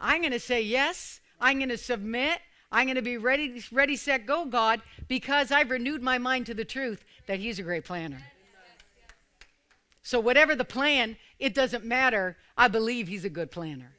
I'm 0.00 0.22
going 0.22 0.32
to 0.32 0.40
say 0.40 0.62
yes. 0.62 1.20
I'm 1.40 1.58
going 1.58 1.68
to 1.68 1.78
submit. 1.78 2.40
I'm 2.72 2.86
going 2.86 2.96
to 2.96 3.02
be 3.02 3.16
ready, 3.16 3.62
ready, 3.72 3.96
set, 3.96 4.26
go, 4.26 4.44
God, 4.44 4.80
because 5.08 5.50
I've 5.50 5.70
renewed 5.70 6.02
my 6.02 6.18
mind 6.18 6.46
to 6.46 6.54
the 6.54 6.64
truth 6.64 7.04
that 7.26 7.40
He's 7.40 7.58
a 7.58 7.62
great 7.62 7.84
planner. 7.84 8.22
So, 10.02 10.20
whatever 10.20 10.54
the 10.54 10.64
plan, 10.64 11.16
it 11.38 11.52
doesn't 11.52 11.84
matter. 11.84 12.36
I 12.56 12.68
believe 12.68 13.08
He's 13.08 13.24
a 13.24 13.30
good 13.30 13.50
planner. 13.50 13.92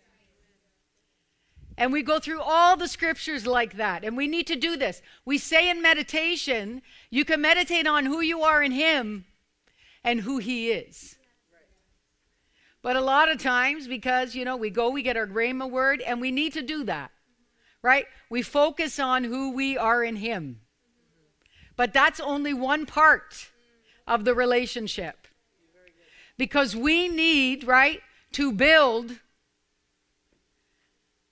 And 1.78 1.92
we 1.92 2.02
go 2.02 2.20
through 2.20 2.42
all 2.42 2.78
the 2.78 2.88
scriptures 2.88 3.46
like 3.46 3.78
that. 3.78 4.04
And 4.04 4.16
we 4.16 4.28
need 4.28 4.48
to 4.48 4.56
do 4.56 4.78
this. 4.78 5.02
We 5.26 5.38
say 5.38 5.70
in 5.70 5.82
meditation, 5.82 6.82
you 7.10 7.26
can 7.26 7.42
meditate 7.42 7.88
on 7.88 8.06
who 8.06 8.22
you 8.22 8.42
are 8.42 8.64
in 8.64 8.72
Him 8.72 9.26
and 10.04 10.22
who 10.22 10.38
He 10.38 10.72
is. 10.72 11.18
But 12.82 12.96
a 12.96 13.02
lot 13.02 13.30
of 13.30 13.38
times, 13.38 13.88
because, 13.88 14.34
you 14.34 14.44
know, 14.44 14.58
we 14.58 14.72
go, 14.72 14.90
we 14.90 15.04
get 15.04 15.16
our 15.16 15.28
Rhema 15.28 15.70
word, 15.70 16.02
and 16.02 16.20
we 16.20 16.32
need 16.32 16.54
to 16.54 16.64
do 16.64 16.84
that, 16.86 17.12
right? 17.84 18.08
We 18.30 18.42
focus 18.42 19.00
on 19.00 19.24
who 19.24 19.52
we 19.52 19.78
are 19.78 20.04
in 20.04 20.16
Him. 20.16 20.62
But 21.76 21.94
that's 21.94 22.20
only 22.20 22.54
one 22.54 22.88
part 22.88 23.50
of 24.08 24.26
the 24.26 24.34
relationship. 24.34 25.28
Because 26.38 26.76
we 26.76 27.08
need, 27.08 27.66
right, 27.66 28.02
to 28.34 28.52
build. 28.52 29.20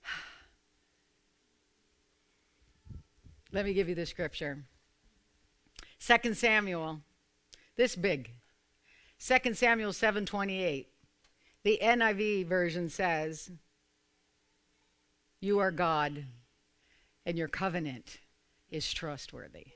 Let 3.52 3.64
me 3.64 3.74
give 3.74 3.88
you 3.88 3.96
the 3.96 4.06
scripture. 4.06 4.62
Second 5.98 6.36
Samuel, 6.36 7.00
this 7.76 7.96
big. 7.96 8.30
2 9.20 9.54
Samuel 9.54 9.92
7:28. 9.92 10.88
The 11.62 11.78
NIV 11.82 12.46
version 12.46 12.88
says, 12.88 13.52
"You 15.40 15.58
are 15.58 15.70
God, 15.70 16.26
and 17.26 17.36
your 17.36 17.46
covenant 17.46 18.20
is 18.70 18.90
trustworthy." 18.94 19.74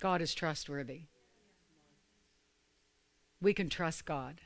God 0.00 0.20
is 0.20 0.34
trustworthy. 0.34 1.02
We 3.40 3.54
can 3.54 3.70
trust 3.70 4.04
God. 4.04 4.40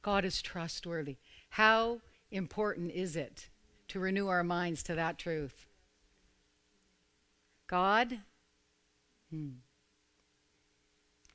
God 0.00 0.24
is 0.24 0.40
trustworthy. 0.40 1.18
How 1.50 2.00
important 2.30 2.92
is 2.92 3.14
it 3.14 3.50
to 3.88 4.00
renew 4.00 4.28
our 4.28 4.42
minds 4.42 4.82
to 4.84 4.94
that 4.94 5.18
truth? 5.18 5.66
God, 7.66 8.22
hmm. 9.30 9.48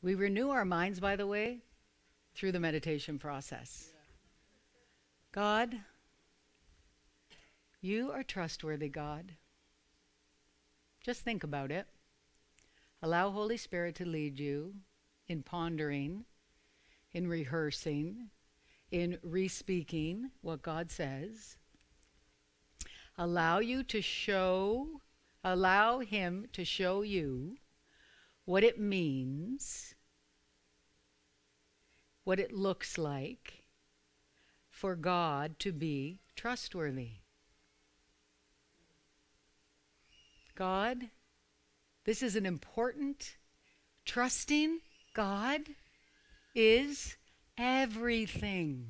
we 0.01 0.15
renew 0.15 0.49
our 0.49 0.65
minds, 0.65 0.99
by 0.99 1.15
the 1.15 1.27
way, 1.27 1.59
through 2.35 2.51
the 2.51 2.59
meditation 2.59 3.17
process. 3.17 3.91
God, 5.31 5.75
you 7.81 8.11
are 8.11 8.23
trustworthy, 8.23 8.89
God. 8.89 9.33
Just 11.03 11.21
think 11.21 11.43
about 11.43 11.71
it. 11.71 11.87
Allow 13.01 13.29
Holy 13.29 13.57
Spirit 13.57 13.95
to 13.95 14.05
lead 14.05 14.39
you 14.39 14.73
in 15.27 15.43
pondering, 15.43 16.25
in 17.13 17.27
rehearsing, 17.27 18.29
in 18.91 19.17
re-speaking 19.21 20.31
what 20.41 20.61
God 20.61 20.91
says. 20.91 21.57
Allow 23.17 23.59
you 23.59 23.83
to 23.83 24.01
show, 24.01 25.01
allow 25.43 25.99
Him 25.99 26.47
to 26.53 26.65
show 26.65 27.01
you 27.01 27.57
what 28.45 28.63
it 28.63 28.79
means, 28.79 29.95
what 32.23 32.39
it 32.39 32.53
looks 32.53 32.97
like 32.97 33.65
for 34.69 34.95
God 34.95 35.57
to 35.59 35.71
be 35.71 36.19
trustworthy. 36.35 37.13
God, 40.55 41.09
this 42.05 42.23
is 42.23 42.35
an 42.35 42.45
important, 42.45 43.35
trusting 44.05 44.79
God 45.13 45.61
is 46.53 47.15
everything. 47.57 48.87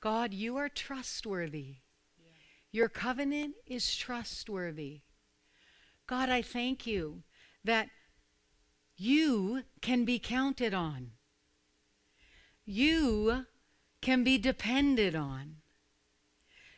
God, 0.00 0.32
you 0.32 0.56
are 0.56 0.68
trustworthy. 0.68 1.76
Your 2.72 2.88
covenant 2.88 3.54
is 3.66 3.94
trustworthy. 3.94 5.00
God, 6.06 6.28
I 6.28 6.40
thank 6.42 6.86
you 6.86 7.22
that 7.64 7.88
you 9.00 9.62
can 9.80 10.04
be 10.04 10.18
counted 10.18 10.74
on. 10.74 11.12
You 12.66 13.46
can 14.02 14.22
be 14.24 14.36
depended 14.36 15.16
on. 15.16 15.56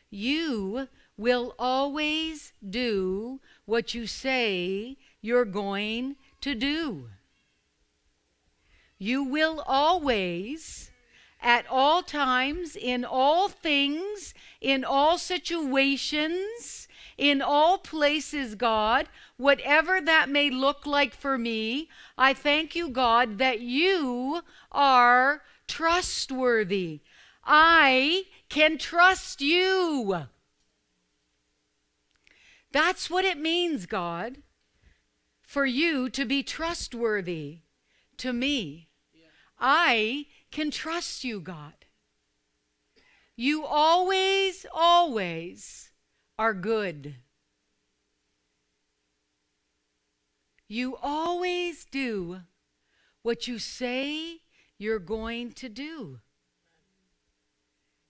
You 0.09 0.87
will 1.17 1.53
always 1.59 2.53
do 2.67 3.41
what 3.65 3.93
you 3.93 4.07
say 4.07 4.95
you're 5.21 5.43
going 5.43 6.15
to 6.39 6.55
do. 6.55 7.09
You 8.97 9.25
will 9.25 9.61
always, 9.67 10.91
at 11.41 11.65
all 11.69 12.03
times, 12.03 12.77
in 12.77 13.03
all 13.03 13.49
things, 13.49 14.33
in 14.61 14.85
all 14.85 15.17
situations, 15.17 16.87
in 17.17 17.41
all 17.41 17.77
places, 17.77 18.55
God, 18.55 19.07
whatever 19.37 20.01
that 20.01 20.29
may 20.29 20.49
look 20.49 20.85
like 20.85 21.13
for 21.13 21.37
me, 21.37 21.89
I 22.17 22.33
thank 22.33 22.75
you, 22.75 22.89
God, 22.89 23.37
that 23.37 23.59
you 23.59 24.41
are 24.71 25.41
trustworthy. 25.67 27.01
I 27.43 28.25
can 28.49 28.77
trust 28.77 29.41
you. 29.41 30.27
That's 32.71 33.09
what 33.09 33.25
it 33.25 33.37
means, 33.37 33.85
God, 33.85 34.37
for 35.41 35.65
you 35.65 36.09
to 36.09 36.25
be 36.25 36.41
trustworthy 36.41 37.59
to 38.17 38.33
me. 38.33 38.89
Yeah. 39.13 39.27
I 39.59 40.25
can 40.51 40.71
trust 40.71 41.23
you, 41.23 41.39
God. 41.39 41.73
You 43.35 43.65
always, 43.65 44.65
always 44.73 45.91
are 46.37 46.53
good. 46.53 47.15
You 50.67 50.97
always 51.01 51.85
do 51.85 52.41
what 53.21 53.47
you 53.47 53.59
say 53.59 54.41
you're 54.77 54.99
going 54.99 55.51
to 55.53 55.69
do. 55.69 56.19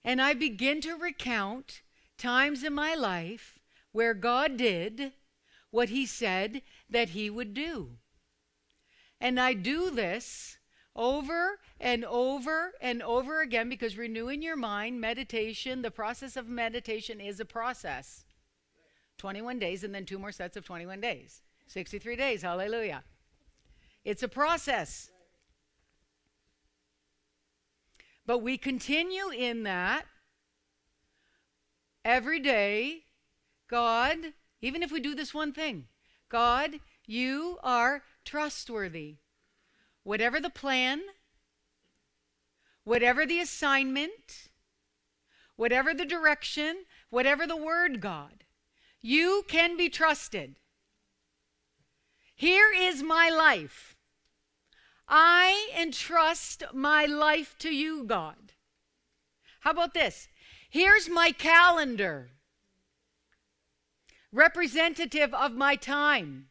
And 0.02 0.20
I 0.20 0.34
begin 0.34 0.80
to 0.82 0.94
recount 0.94 1.82
times 2.18 2.62
in 2.62 2.74
my 2.74 2.94
life 2.94 3.58
where 3.92 4.14
God 4.14 4.56
did 4.56 5.12
what 5.70 5.88
he 5.88 6.06
said 6.06 6.62
that 6.88 7.10
he 7.10 7.30
would 7.30 7.54
do. 7.54 7.98
And 9.20 9.40
I 9.40 9.54
do 9.54 9.90
this 9.90 10.58
over 10.96 11.58
and 11.80 12.04
over 12.04 12.72
and 12.80 13.02
over 13.02 13.40
again 13.40 13.68
because 13.68 13.98
renewing 13.98 14.42
your 14.42 14.56
mind, 14.56 15.00
meditation, 15.00 15.82
the 15.82 15.90
process 15.90 16.36
of 16.36 16.48
meditation 16.48 17.20
is 17.20 17.40
a 17.40 17.44
process. 17.44 18.24
21 19.18 19.58
days 19.58 19.84
and 19.84 19.94
then 19.94 20.04
two 20.04 20.18
more 20.18 20.32
sets 20.32 20.56
of 20.56 20.64
21 20.64 21.00
days. 21.00 21.42
63 21.66 22.16
days. 22.16 22.42
Hallelujah. 22.42 23.02
It's 24.04 24.22
a 24.22 24.28
process. 24.28 25.10
But 28.26 28.38
we 28.38 28.56
continue 28.58 29.30
in 29.30 29.64
that 29.64 30.06
every 32.04 32.40
day 32.40 33.04
God, 33.68 34.18
even 34.60 34.82
if 34.82 34.92
we 34.92 35.00
do 35.00 35.14
this 35.14 35.34
one 35.34 35.52
thing, 35.52 35.86
God, 36.28 36.80
you 37.06 37.58
are 37.62 38.02
trustworthy. 38.24 39.16
Whatever 40.04 40.40
the 40.40 40.50
plan, 40.50 41.02
whatever 42.84 43.26
the 43.26 43.40
assignment, 43.40 44.48
whatever 45.56 45.92
the 45.92 46.04
direction, 46.04 46.84
whatever 47.10 47.46
the 47.46 47.56
word, 47.56 48.00
God, 48.00 48.44
you 49.00 49.44
can 49.48 49.76
be 49.76 49.88
trusted. 49.88 50.56
Here 52.36 52.72
is 52.72 53.02
my 53.02 53.28
life. 53.28 53.96
I 55.08 55.70
entrust 55.78 56.62
my 56.72 57.04
life 57.04 57.56
to 57.58 57.74
you, 57.74 58.04
God. 58.04 58.52
How 59.60 59.72
about 59.72 59.94
this? 59.94 60.28
Here's 60.68 61.08
my 61.08 61.32
calendar 61.32 62.30
representative 64.34 65.32
of 65.32 65.52
my 65.52 65.76
time, 65.76 66.48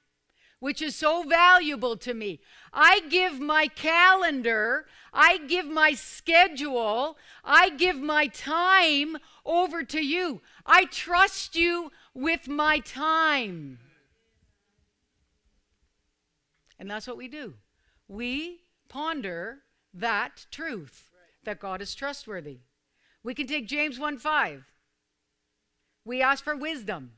which 0.63 0.81
is 0.81 0.95
so 0.95 1.23
valuable 1.23 1.97
to 1.97 2.13
me. 2.13 2.39
I 2.71 3.01
give 3.09 3.37
my 3.37 3.67
calendar, 3.67 4.85
I 5.11 5.37
give 5.39 5.65
my 5.65 5.91
schedule, 5.91 7.17
I 7.43 7.71
give 7.71 7.97
my 7.97 8.27
time 8.27 9.17
over 9.45 9.83
to 9.83 10.01
you. 10.01 10.41
I 10.65 10.85
trust 10.85 11.57
you 11.57 11.91
with 12.13 12.47
my 12.47 12.79
time. 12.79 13.79
And 16.79 16.89
that's 16.89 17.07
what 17.07 17.17
we 17.17 17.27
do. 17.27 17.55
We 18.07 18.61
ponder 18.87 19.63
that 19.93 20.45
truth 20.49 21.09
that 21.43 21.59
God 21.59 21.81
is 21.81 21.93
trustworthy. 21.93 22.59
We 23.21 23.35
can 23.35 23.47
take 23.47 23.67
James 23.67 23.99
1 23.99 24.17
5. 24.17 24.63
We 26.05 26.21
ask 26.21 26.41
for 26.41 26.55
wisdom. 26.55 27.15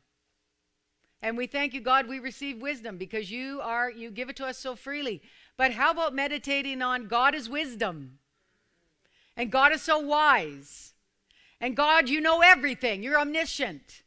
And 1.21 1.37
we 1.37 1.47
thank 1.47 1.73
you, 1.73 1.81
God, 1.81 2.07
we 2.07 2.19
receive 2.19 2.61
wisdom 2.61 2.97
because 2.97 3.31
you 3.31 3.59
are, 3.61 3.89
you 3.89 4.11
give 4.11 4.29
it 4.29 4.35
to 4.37 4.45
us 4.45 4.57
so 4.57 4.75
freely. 4.75 5.21
But 5.57 5.71
how 5.71 5.91
about 5.91 6.13
meditating 6.13 6.81
on 6.81 7.07
God 7.07 7.33
is 7.33 7.49
wisdom? 7.49 8.19
And 9.35 9.51
God 9.51 9.73
is 9.73 9.81
so 9.81 9.99
wise. 9.99 10.93
And 11.59 11.75
God, 11.75 12.09
you 12.09 12.21
know 12.21 12.41
everything. 12.41 13.01
You're 13.01 13.19
omniscient. 13.19 14.03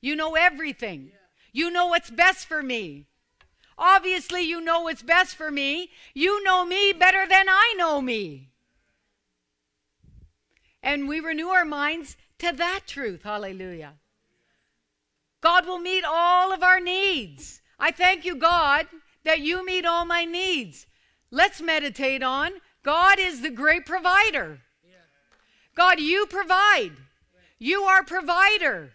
You 0.00 0.14
know 0.14 0.34
everything. 0.34 1.10
You 1.52 1.70
know 1.70 1.86
what's 1.86 2.10
best 2.10 2.46
for 2.46 2.62
me. 2.62 3.06
Obviously, 3.76 4.42
you 4.42 4.60
know 4.60 4.82
what's 4.82 5.02
best 5.02 5.36
for 5.36 5.50
me. 5.50 5.90
You 6.14 6.42
know 6.42 6.64
me 6.64 6.92
better 6.92 7.26
than 7.28 7.48
I 7.48 7.74
know 7.76 8.00
me. 8.00 8.50
And 10.82 11.08
we 11.08 11.20
renew 11.20 11.48
our 11.48 11.64
minds 11.64 12.16
to 12.38 12.52
that 12.52 12.80
truth. 12.86 13.22
Hallelujah. 13.22 13.94
God 15.40 15.66
will 15.66 15.78
meet 15.78 16.04
all 16.06 16.52
of 16.52 16.62
our 16.62 16.80
needs. 16.80 17.60
I 17.78 17.90
thank 17.90 18.24
you, 18.24 18.36
God, 18.36 18.86
that 19.24 19.40
you 19.40 19.64
meet 19.64 19.84
all 19.84 20.04
my 20.04 20.24
needs. 20.24 20.86
Let's 21.30 21.60
meditate 21.60 22.22
on 22.22 22.52
God 22.82 23.18
is 23.18 23.42
the 23.42 23.50
great 23.50 23.84
provider. 23.84 24.60
God, 25.74 26.00
you 26.00 26.26
provide. 26.26 26.92
You 27.58 27.82
are 27.82 28.02
provider. 28.02 28.92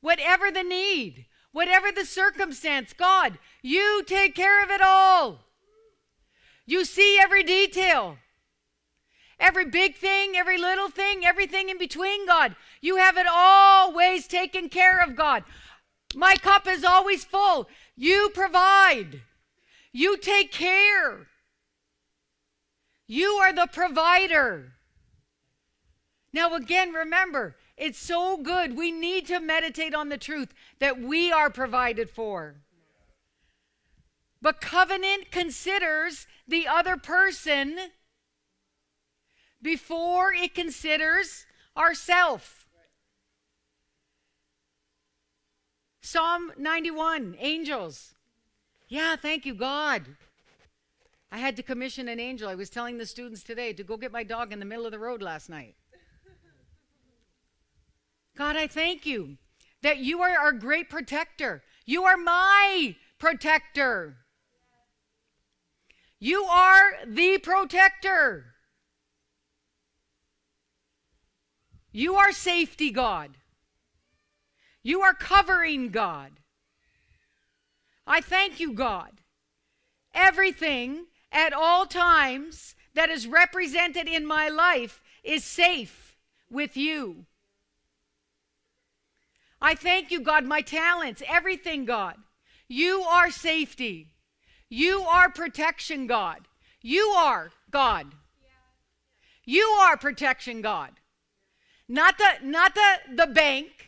Whatever 0.00 0.50
the 0.50 0.62
need, 0.62 1.26
whatever 1.52 1.92
the 1.92 2.04
circumstance, 2.04 2.92
God, 2.92 3.38
you 3.62 4.02
take 4.06 4.34
care 4.34 4.62
of 4.62 4.70
it 4.70 4.80
all. 4.80 5.40
You 6.64 6.84
see 6.84 7.18
every 7.20 7.42
detail. 7.42 8.16
Every 9.38 9.66
big 9.66 9.96
thing, 9.96 10.34
every 10.34 10.56
little 10.56 10.88
thing, 10.88 11.24
everything 11.24 11.68
in 11.68 11.78
between, 11.78 12.26
God. 12.26 12.56
You 12.80 12.96
have 12.96 13.18
it 13.18 13.26
always 13.30 14.26
taken 14.26 14.68
care 14.68 15.02
of, 15.02 15.14
God. 15.14 15.44
My 16.16 16.34
cup 16.36 16.66
is 16.66 16.82
always 16.82 17.24
full. 17.24 17.68
You 17.94 18.30
provide. 18.32 19.20
You 19.92 20.16
take 20.16 20.50
care. 20.50 21.26
You 23.06 23.32
are 23.32 23.52
the 23.52 23.68
provider. 23.70 24.72
Now, 26.32 26.54
again, 26.54 26.94
remember, 26.94 27.56
it's 27.76 27.98
so 27.98 28.38
good. 28.38 28.78
We 28.78 28.92
need 28.92 29.26
to 29.26 29.40
meditate 29.40 29.94
on 29.94 30.08
the 30.08 30.16
truth 30.16 30.54
that 30.78 30.98
we 30.98 31.30
are 31.30 31.50
provided 31.50 32.08
for. 32.08 32.56
But 34.40 34.62
covenant 34.62 35.30
considers 35.30 36.26
the 36.48 36.66
other 36.66 36.96
person 36.96 37.76
before 39.60 40.32
it 40.32 40.54
considers 40.54 41.44
ourself. 41.76 42.65
Psalm 46.06 46.52
91, 46.56 47.34
angels. 47.40 48.14
Yeah, 48.86 49.16
thank 49.16 49.44
you, 49.44 49.54
God. 49.54 50.06
I 51.32 51.38
had 51.38 51.56
to 51.56 51.64
commission 51.64 52.06
an 52.06 52.20
angel. 52.20 52.48
I 52.48 52.54
was 52.54 52.70
telling 52.70 52.96
the 52.96 53.04
students 53.04 53.42
today 53.42 53.72
to 53.72 53.82
go 53.82 53.96
get 53.96 54.12
my 54.12 54.22
dog 54.22 54.52
in 54.52 54.60
the 54.60 54.64
middle 54.64 54.86
of 54.86 54.92
the 54.92 55.00
road 55.00 55.20
last 55.20 55.50
night. 55.50 55.74
God, 58.36 58.54
I 58.54 58.68
thank 58.68 59.04
you 59.04 59.36
that 59.82 59.98
you 59.98 60.22
are 60.22 60.30
our 60.30 60.52
great 60.52 60.88
protector. 60.88 61.64
You 61.86 62.04
are 62.04 62.16
my 62.16 62.94
protector. 63.18 64.16
You 66.20 66.44
are 66.44 67.04
the 67.04 67.38
protector. 67.38 68.54
You 71.90 72.14
are 72.14 72.30
safety 72.30 72.92
God. 72.92 73.32
You 74.86 75.00
are 75.00 75.14
covering 75.14 75.88
God. 75.88 76.30
I 78.06 78.20
thank 78.20 78.60
you, 78.60 78.72
God. 78.72 79.10
Everything 80.14 81.06
at 81.32 81.52
all 81.52 81.86
times 81.86 82.76
that 82.94 83.10
is 83.10 83.26
represented 83.26 84.06
in 84.06 84.24
my 84.24 84.48
life 84.48 85.02
is 85.24 85.42
safe 85.42 86.14
with 86.48 86.76
you. 86.76 87.26
I 89.60 89.74
thank 89.74 90.12
you, 90.12 90.20
God, 90.20 90.44
my 90.44 90.60
talents, 90.60 91.20
everything, 91.26 91.84
God. 91.84 92.14
You 92.68 93.00
are 93.00 93.32
safety. 93.32 94.12
You 94.68 95.00
are 95.00 95.28
protection, 95.28 96.06
God. 96.06 96.46
You 96.80 97.12
are 97.16 97.50
God. 97.72 98.06
You 99.44 99.64
are 99.80 99.96
protection, 99.96 100.62
God. 100.62 100.92
Not 101.88 102.18
the 102.18 102.46
not 102.46 102.76
the, 102.76 103.16
the 103.16 103.26
bank, 103.26 103.85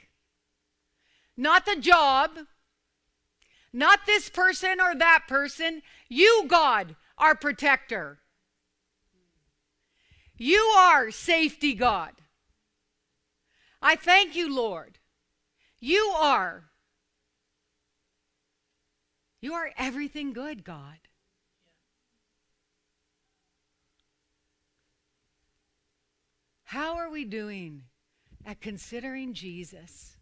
not 1.39 1.65
the 1.65 1.77
job, 1.77 2.31
not 3.73 4.01
this 4.07 4.29
person 4.29 4.81
or 4.81 4.95
that 4.97 5.25
person. 5.29 5.83
You, 6.09 6.45
God, 6.49 6.97
are 7.17 7.37
protector. 7.37 8.19
You 10.37 10.59
are 10.77 11.11
safety, 11.11 11.75
God. 11.75 12.13
I 13.81 13.95
thank 13.95 14.35
you, 14.35 14.55
Lord. 14.55 14.99
You 15.81 16.13
are. 16.17 16.65
You 19.41 19.55
are 19.55 19.71
everything 19.79 20.33
good, 20.33 20.65
God. 20.65 20.99
How 26.65 26.97
are 26.97 27.11
we 27.11 27.25
doing 27.25 27.85
at 28.45 28.61
considering 28.61 29.35
Jesus? 29.35 30.18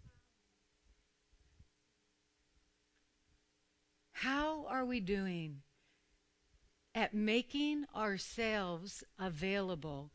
How 4.21 4.65
are 4.69 4.87
we 4.87 5.01
doing 5.01 5.61
at 6.95 7.13
making 7.13 7.85
ourselves 7.95 9.05
available 9.19 10.11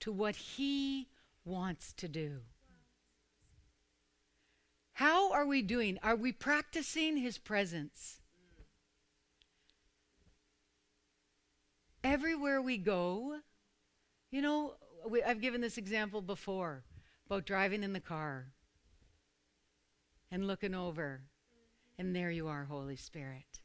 to 0.00 0.10
what 0.10 0.34
He 0.34 1.06
wants 1.44 1.92
to 1.98 2.08
do? 2.08 2.40
How 4.94 5.32
are 5.32 5.46
we 5.46 5.62
doing? 5.62 6.00
Are 6.02 6.16
we 6.16 6.32
practicing 6.32 7.16
His 7.16 7.38
presence? 7.38 8.18
Everywhere 12.02 12.60
we 12.60 12.76
go, 12.76 13.38
you 14.32 14.42
know, 14.42 14.74
we, 15.08 15.22
I've 15.22 15.40
given 15.40 15.60
this 15.60 15.78
example 15.78 16.22
before 16.22 16.82
about 17.26 17.46
driving 17.46 17.84
in 17.84 17.92
the 17.92 18.00
car 18.00 18.46
and 20.32 20.44
looking 20.44 20.74
over, 20.74 21.20
and 21.98 22.14
there 22.14 22.30
you 22.30 22.48
are, 22.48 22.64
Holy 22.64 22.96
Spirit. 22.96 23.60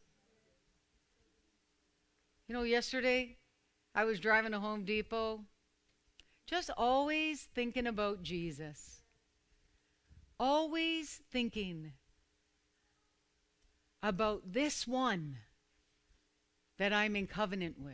You 2.47 2.53
know, 2.53 2.63
yesterday 2.63 3.38
I 3.93 4.05
was 4.05 4.19
driving 4.19 4.51
to 4.51 4.59
Home 4.59 4.86
Depot, 4.86 5.41
just 6.45 6.69
always 6.77 7.47
thinking 7.53 7.86
about 7.86 8.23
Jesus 8.23 8.99
always 10.39 11.21
thinking 11.30 11.91
about 14.01 14.53
this 14.53 14.88
one 14.88 15.38
that 16.77 16.93
I'm 16.93 17.15
in 17.15 17.27
covenant 17.27 17.75
with. 17.77 17.93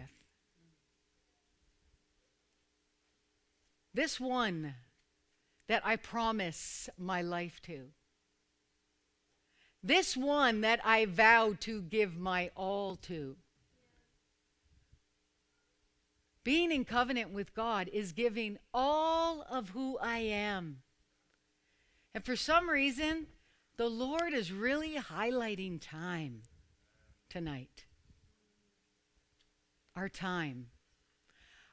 This 3.93 4.19
one 4.19 4.75
that 5.67 5.81
I 5.83 5.95
promise 5.95 6.89
my 6.97 7.21
life 7.21 7.59
to. 7.63 7.87
This 9.85 10.17
one 10.17 10.61
that 10.61 10.79
I 10.83 11.05
vow 11.05 11.55
to 11.61 11.81
give 11.81 12.17
my 12.17 12.49
all 12.55 12.95
to. 13.03 13.35
Being 16.43 16.71
in 16.71 16.85
covenant 16.85 17.31
with 17.31 17.53
God 17.53 17.89
is 17.93 18.11
giving 18.11 18.57
all 18.73 19.45
of 19.49 19.69
who 19.69 19.97
I 19.99 20.17
am 20.19 20.77
and 22.15 22.23
for 22.23 22.37
some 22.37 22.69
reason, 22.69 23.27
the 23.75 23.89
Lord 23.89 24.31
is 24.31 24.49
really 24.49 24.95
highlighting 24.95 25.81
time 25.81 26.43
tonight. 27.29 27.83
Our 29.97 30.07
time. 30.07 30.67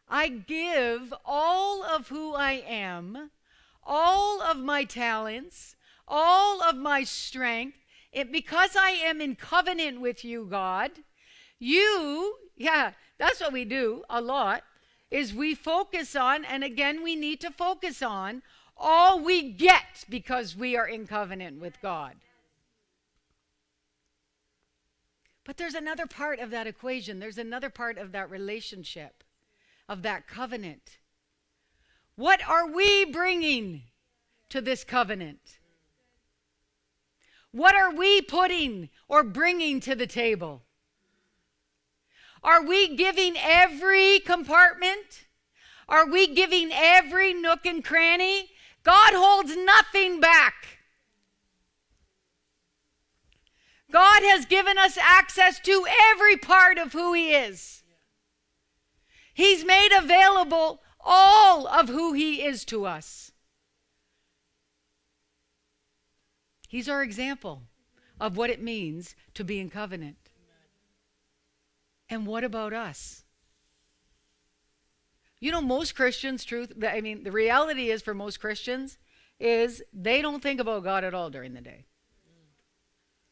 I 0.09 0.27
give 0.27 1.15
all 1.25 1.85
of 1.85 2.09
who 2.09 2.35
I 2.35 2.55
am, 2.67 3.31
all 3.85 4.43
of 4.43 4.59
my 4.59 4.83
talents, 4.83 5.77
all 6.09 6.61
of 6.61 6.75
my 6.75 7.05
strength, 7.05 7.82
it, 8.13 8.31
because 8.31 8.77
I 8.77 8.91
am 8.91 9.21
in 9.21 9.37
covenant 9.37 10.01
with 10.01 10.25
you, 10.25 10.47
God. 10.49 10.91
You, 11.59 12.37
yeah, 12.57 12.93
that's 13.19 13.41
what 13.41 13.53
we 13.53 13.65
do 13.65 14.03
a 14.11 14.21
lot, 14.21 14.65
is 15.11 15.33
we 15.33 15.55
focus 15.55 16.17
on, 16.17 16.45
and 16.45 16.63
again, 16.65 17.03
we 17.03 17.17
need 17.17 17.41
to 17.41 17.51
focus 17.51 18.03
on 18.03 18.43
all 18.77 19.21
we 19.21 19.53
get 19.53 20.05
because 20.09 20.57
we 20.57 20.77
are 20.77 20.87
in 20.87 21.07
covenant 21.07 21.61
with 21.61 21.81
God. 21.81 22.15
But 25.45 25.57
there's 25.57 25.75
another 25.75 26.07
part 26.07 26.39
of 26.39 26.51
that 26.51 26.67
equation, 26.67 27.19
there's 27.19 27.39
another 27.39 27.71
part 27.71 27.99
of 27.99 28.13
that 28.13 28.31
relationship, 28.31 29.25
of 29.89 30.03
that 30.03 30.27
covenant. 30.27 30.99
What 32.17 32.47
are 32.47 32.71
we 32.71 33.05
bringing 33.07 33.83
to 34.51 34.61
this 34.61 34.85
covenant? 34.85 35.59
What 37.53 37.75
are 37.75 37.95
we 37.95 38.23
putting 38.23 38.89
or 39.09 39.23
bringing 39.23 39.81
to 39.81 39.95
the 39.95 40.07
table? 40.07 40.63
Are 42.43 42.63
we 42.65 42.97
giving 42.97 43.37
every 43.39 44.19
compartment? 44.21 45.27
Are 45.89 46.07
we 46.07 46.35
giving 46.35 46.71
every 46.73 47.35
nook 47.35 47.67
and 47.67 47.85
cranny? 47.85 48.51
God 48.83 49.13
holds 49.15 49.55
nothing 49.57 50.19
back. 50.19 50.79
God 53.91 54.23
has 54.23 54.47
given 54.47 54.79
us 54.79 54.97
access 54.97 55.61
to 55.61 55.87
every 56.11 56.39
part 56.39 56.79
of 56.79 56.95
who 56.95 57.13
He 57.13 57.35
is. 57.35 57.83
He's 59.35 59.65
made 59.65 59.93
available 59.93 60.81
all 60.99 61.67
of 61.67 61.91
who 61.91 62.15
He 62.15 62.43
is 62.43 62.65
to 62.67 62.87
us. 62.87 63.32
He's 66.73 66.89
our 66.89 67.03
example 67.03 67.65
of 68.19 68.39
what 68.39 68.49
it 68.49 68.63
means 68.63 69.15
to 69.35 69.45
be 69.45 69.61
in 69.61 69.69
covenant. 69.69 70.17
And 72.09 72.27
what 72.27 72.45
about 72.45 72.73
us? 72.73 73.25
You 75.39 75.53
know, 75.53 75.61
most 75.61 75.95
Christians, 75.95 76.47
truth, 76.47 76.73
I 76.83 77.03
mean, 77.03 77.25
the 77.25 77.31
reality 77.31 77.91
is 77.91 78.01
for 78.01 78.15
most 78.15 78.41
Christians, 78.41 78.97
is 79.39 79.83
they 79.93 80.23
don't 80.23 80.43
think 80.43 80.61
about 80.61 80.83
God 80.83 81.05
at 81.05 81.13
all 81.13 81.29
during 81.29 81.53
the 81.53 81.61
day. 81.61 81.85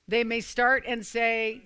They 0.07 0.23
may 0.23 0.43
start 0.43 0.85
and 0.87 1.07
say, 1.07 1.63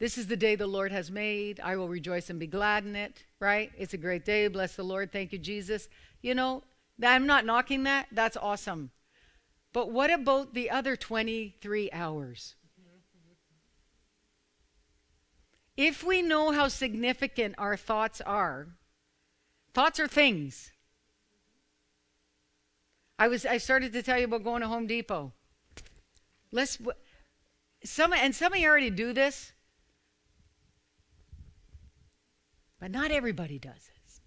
This 0.00 0.18
is 0.18 0.26
the 0.26 0.36
day 0.36 0.54
the 0.54 0.66
Lord 0.66 0.92
has 0.92 1.10
made. 1.10 1.60
I 1.60 1.76
will 1.76 1.88
rejoice 1.88 2.28
and 2.28 2.38
be 2.38 2.46
glad 2.46 2.84
in 2.84 2.94
it, 2.94 3.24
right? 3.40 3.72
It's 3.78 3.94
a 3.94 3.96
great 4.06 4.26
day. 4.26 4.48
Bless 4.48 4.76
the 4.76 4.82
Lord. 4.82 5.12
Thank 5.12 5.32
you, 5.32 5.38
Jesus. 5.38 5.88
You 6.20 6.34
know, 6.34 6.62
I'm 7.02 7.26
not 7.26 7.46
knocking 7.46 7.84
that. 7.84 8.08
That's 8.12 8.36
awesome. 8.36 8.90
But 9.74 9.90
what 9.90 10.10
about 10.10 10.54
the 10.54 10.70
other 10.70 10.96
23 10.96 11.90
hours? 11.92 12.54
If 15.76 16.04
we 16.04 16.22
know 16.22 16.52
how 16.52 16.68
significant 16.68 17.56
our 17.58 17.76
thoughts 17.76 18.20
are, 18.20 18.68
thoughts 19.74 19.98
are 19.98 20.06
things. 20.06 20.70
I 23.18 23.26
was 23.26 23.44
I 23.44 23.58
started 23.58 23.92
to 23.94 24.02
tell 24.04 24.16
you 24.16 24.26
about 24.26 24.44
going 24.44 24.62
to 24.62 24.68
Home 24.68 24.86
Depot. 24.86 25.32
Let's 26.52 26.78
some 27.84 28.12
and 28.12 28.32
some 28.32 28.52
of 28.52 28.58
you 28.60 28.68
already 28.68 28.90
do 28.90 29.12
this, 29.12 29.52
but 32.78 32.92
not 32.92 33.10
everybody 33.10 33.58
does 33.58 33.72
this. 33.72 34.20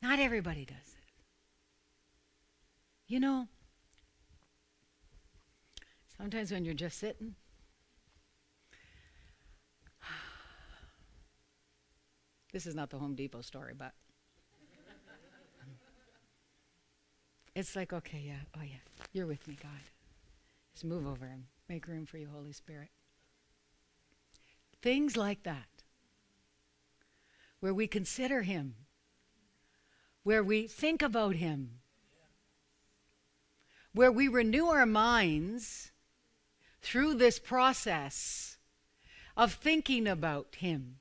Not 0.00 0.18
everybody 0.18 0.64
does. 0.64 0.85
You 3.08 3.20
know, 3.20 3.46
sometimes 6.16 6.50
when 6.50 6.64
you're 6.64 6.74
just 6.74 6.98
sitting, 6.98 7.36
this 12.52 12.66
is 12.66 12.74
not 12.74 12.90
the 12.90 12.98
Home 12.98 13.14
Depot 13.14 13.42
story, 13.42 13.74
but 13.78 13.92
it's 17.54 17.76
like, 17.76 17.92
okay, 17.92 18.24
yeah, 18.26 18.40
oh 18.58 18.62
yeah, 18.64 18.80
you're 19.12 19.26
with 19.26 19.46
me, 19.46 19.56
God. 19.62 19.70
Just 20.74 20.84
move 20.84 21.06
over 21.06 21.26
and 21.26 21.44
make 21.68 21.86
room 21.86 22.06
for 22.06 22.18
you, 22.18 22.28
Holy 22.34 22.50
Spirit. 22.52 22.90
Things 24.82 25.16
like 25.16 25.44
that, 25.44 25.68
where 27.60 27.72
we 27.72 27.86
consider 27.86 28.42
Him, 28.42 28.74
where 30.24 30.42
we 30.42 30.66
think 30.66 31.02
about 31.02 31.36
Him 31.36 31.78
where 33.96 34.12
we 34.12 34.28
renew 34.28 34.66
our 34.66 34.84
minds 34.84 35.90
through 36.82 37.14
this 37.14 37.38
process 37.38 38.58
of 39.38 39.54
thinking 39.54 40.06
about 40.06 40.56
Him 40.56 40.98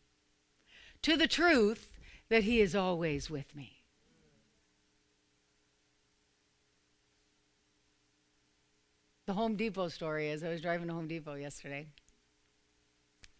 to 1.02 1.18
the 1.18 1.28
truth 1.28 2.00
that 2.30 2.46
He 2.46 2.62
is 2.62 2.74
always 2.74 3.30
with 3.30 3.54
me. 3.54 3.84
The 9.26 9.34
Home 9.34 9.58
Depot 9.58 9.89
story 9.89 10.30
is 10.30 10.41
I 10.41 10.50
was 10.50 10.62
driving 10.62 10.88
to 10.88 10.93
Home 10.93 11.10
Depot 11.10 11.36
yesterday. 11.36 11.88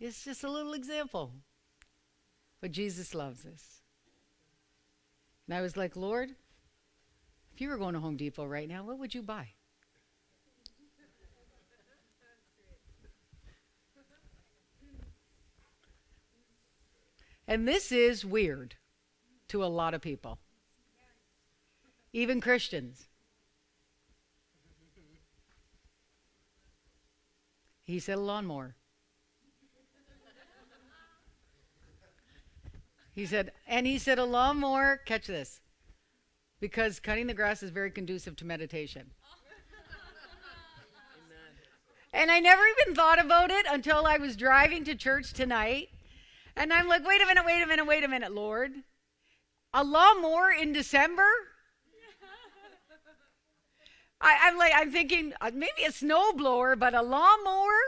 It's 0.02 0.26
just 0.26 0.44
a 0.44 0.52
little 0.52 0.74
example. 0.74 1.32
But 2.60 2.74
Jesus 2.74 3.16
loves 3.16 3.46
us. 3.46 3.82
And 5.48 5.56
I 5.56 5.62
was 5.62 5.78
like, 5.78 5.96
Lord, 5.96 6.36
if 7.56 7.62
you 7.62 7.70
were 7.70 7.78
going 7.78 7.94
to 7.94 8.02
Home 8.02 8.18
Depot 8.18 8.46
right 8.46 8.68
now, 8.68 8.84
what 8.84 9.00
would 9.00 9.16
you 9.16 9.22
buy? 9.22 9.48
And 17.48 17.66
this 17.66 17.94
is 17.94 18.26
weird 18.26 18.76
to 19.48 19.64
a 19.64 19.68
lot 19.68 19.94
of 19.94 20.02
people, 20.02 20.38
even 22.12 22.42
Christians. 22.42 23.08
He 27.86 28.00
said 28.00 28.18
a 28.18 28.22
lawnmower. 28.22 28.76
He 33.14 33.26
said, 33.26 33.54
and 33.66 33.88
he 33.88 33.98
said 33.98 34.20
a 34.20 34.26
lawnmower, 34.26 35.00
catch 35.06 35.28
this, 35.28 35.62
because 36.60 37.00
cutting 37.00 37.28
the 37.28 37.34
grass 37.34 37.64
is 37.64 37.72
very 37.72 37.92
conducive 37.92 38.36
to 38.38 38.46
meditation. 38.46 39.12
and 42.14 42.32
I 42.32 42.40
never 42.40 42.62
even 42.80 42.96
thought 42.96 43.24
about 43.24 43.52
it 43.52 43.66
until 43.70 44.06
I 44.06 44.18
was 44.18 44.36
driving 44.36 44.84
to 44.86 44.96
church 44.96 45.34
tonight. 45.34 45.90
And 46.56 46.72
I'm 46.72 46.88
like, 46.88 47.06
wait 47.06 47.22
a 47.22 47.26
minute, 47.26 47.46
wait 47.46 47.62
a 47.62 47.68
minute, 47.68 47.86
wait 47.86 48.04
a 48.04 48.08
minute, 48.08 48.32
Lord. 48.32 48.72
A 49.74 49.84
lawnmower 49.84 50.52
in 50.52 50.72
December? 50.72 51.28
I, 54.22 54.48
am 54.48 54.58
like, 54.58 54.72
I'm 54.74 54.92
thinking 54.92 55.34
uh, 55.42 55.52
maybe 55.54 55.84
a 55.86 55.92
snowblower, 55.92 56.80
but 56.80 56.94
a 56.94 57.02
lawnmower? 57.02 57.80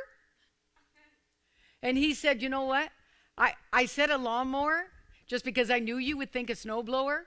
And 1.81 1.97
he 1.97 2.13
said, 2.13 2.41
you 2.41 2.49
know 2.49 2.65
what? 2.65 2.89
I, 3.37 3.53
I 3.71 3.85
said 3.85 4.09
a 4.09 4.17
lawnmower 4.17 4.87
just 5.25 5.45
because 5.45 5.69
I 5.69 5.79
knew 5.79 5.97
you 5.97 6.17
would 6.17 6.31
think 6.31 6.49
a 6.49 6.53
snowblower. 6.53 7.21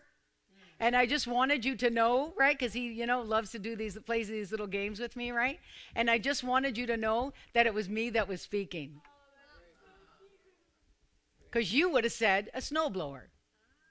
And 0.80 0.96
I 0.96 1.04
just 1.04 1.26
wanted 1.26 1.62
you 1.64 1.76
to 1.76 1.90
know, 1.90 2.32
right? 2.38 2.58
Because 2.58 2.72
he, 2.72 2.88
you 2.88 3.06
know, 3.06 3.20
loves 3.20 3.50
to 3.50 3.58
do 3.58 3.76
these, 3.76 3.98
plays 3.98 4.28
these 4.28 4.50
little 4.50 4.66
games 4.66 4.98
with 4.98 5.14
me, 5.14 5.30
right? 5.30 5.60
And 5.94 6.10
I 6.10 6.16
just 6.16 6.42
wanted 6.42 6.78
you 6.78 6.86
to 6.86 6.96
know 6.96 7.34
that 7.52 7.66
it 7.66 7.74
was 7.74 7.88
me 7.90 8.08
that 8.10 8.26
was 8.26 8.40
speaking. 8.40 9.02
Because 11.44 11.74
you 11.74 11.90
would 11.90 12.04
have 12.04 12.14
said 12.14 12.48
a 12.54 12.60
snowblower. 12.60 13.24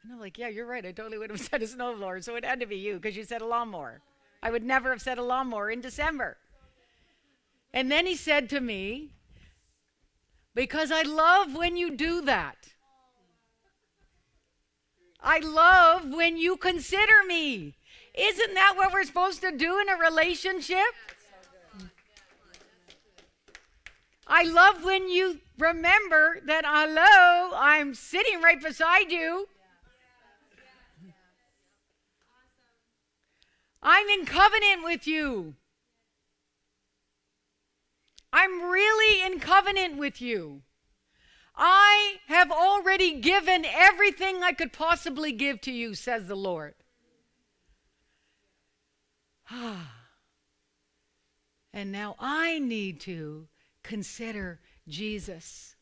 And 0.04 0.14
I'm 0.14 0.20
like, 0.20 0.40
yeah, 0.40 0.48
you're 0.48 0.66
right. 0.66 0.84
I 0.84 0.92
totally 0.92 1.20
would 1.20 1.30
have 1.30 1.40
said 1.52 1.62
a 1.62 1.68
snowblower. 1.68 2.24
So 2.24 2.36
it 2.36 2.44
had 2.44 2.60
to 2.60 2.66
be 2.66 2.78
you 2.78 2.96
because 2.96 3.16
you 3.16 3.24
said 3.24 3.44
a 3.44 3.46
lawnmower. 3.46 4.02
I 4.42 4.50
would 4.50 4.64
never 4.64 4.90
have 4.90 5.02
said 5.02 5.20
a 5.20 5.24
lawnmower 5.24 5.70
in 5.70 5.82
December. 5.82 6.38
And 7.72 7.92
then 7.92 8.08
he 8.08 8.16
said 8.16 8.50
to 8.50 8.62
me, 8.62 9.12
because 10.56 10.92
I 10.92 11.04
love 11.04 11.56
when 11.56 11.78
you 11.78 11.96
do 11.96 12.22
that. 12.22 12.56
I 15.22 15.40
love 15.40 16.14
when 16.14 16.38
you 16.38 16.58
consider 16.58 17.24
me. 17.28 17.76
Isn't 18.18 18.54
that 18.54 18.74
what 18.76 18.94
we're 18.94 19.04
supposed 19.04 19.42
to 19.42 19.52
do 19.52 19.80
in 19.80 19.90
a 19.90 19.98
relationship? 19.98 20.94
I 24.28 24.44
love 24.44 24.84
when 24.84 25.10
you 25.10 25.40
remember 25.58 26.40
that, 26.46 26.64
hello, 26.66 27.52
I'm 27.56 27.96
sitting 27.96 28.42
right 28.42 28.62
beside 28.62 29.12
you. 29.12 29.48
I'm 33.82 34.08
in 34.08 34.26
covenant 34.26 34.84
with 34.84 35.08
you. 35.08 35.56
I'm 38.32 38.70
really 38.70 39.26
in 39.26 39.40
covenant 39.40 39.98
with 39.98 40.22
you. 40.22 40.62
I 41.62 42.16
have 42.28 42.52
already 42.52 43.20
given 43.20 43.66
everything 43.66 44.42
I 44.42 44.54
could 44.54 44.72
possibly 44.72 45.34
give 45.34 45.60
to 45.62 45.72
you, 45.72 45.94
says 45.94 46.28
the 46.28 46.36
Lord. 46.36 46.74
Ah. 49.52 49.94
and 51.74 51.92
now 51.92 52.16
I 52.18 52.60
need 52.60 53.02
to 53.02 53.48
consider 53.84 54.62
Jesus 54.88 55.76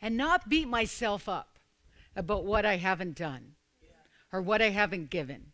and 0.00 0.16
not 0.16 0.48
beat 0.48 0.66
myself 0.66 1.28
up 1.28 1.58
about 2.16 2.46
what 2.46 2.64
I 2.64 2.78
haven't 2.78 3.16
done 3.16 3.52
or 4.32 4.40
what 4.40 4.62
I 4.62 4.70
haven't 4.70 5.10
given 5.10 5.52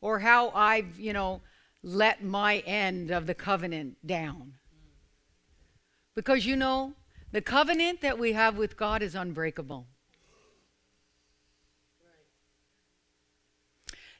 or 0.00 0.18
how 0.18 0.50
I've, 0.50 0.98
you 0.98 1.12
know, 1.12 1.42
let 1.82 2.24
my 2.24 2.58
end 2.58 3.10
of 3.10 3.26
the 3.26 3.34
covenant 3.34 4.04
down. 4.04 4.54
Because, 6.14 6.44
you 6.44 6.56
know, 6.56 6.94
the 7.32 7.40
covenant 7.40 8.00
that 8.00 8.18
we 8.18 8.32
have 8.32 8.56
with 8.56 8.76
God 8.76 9.02
is 9.02 9.14
unbreakable. 9.14 9.86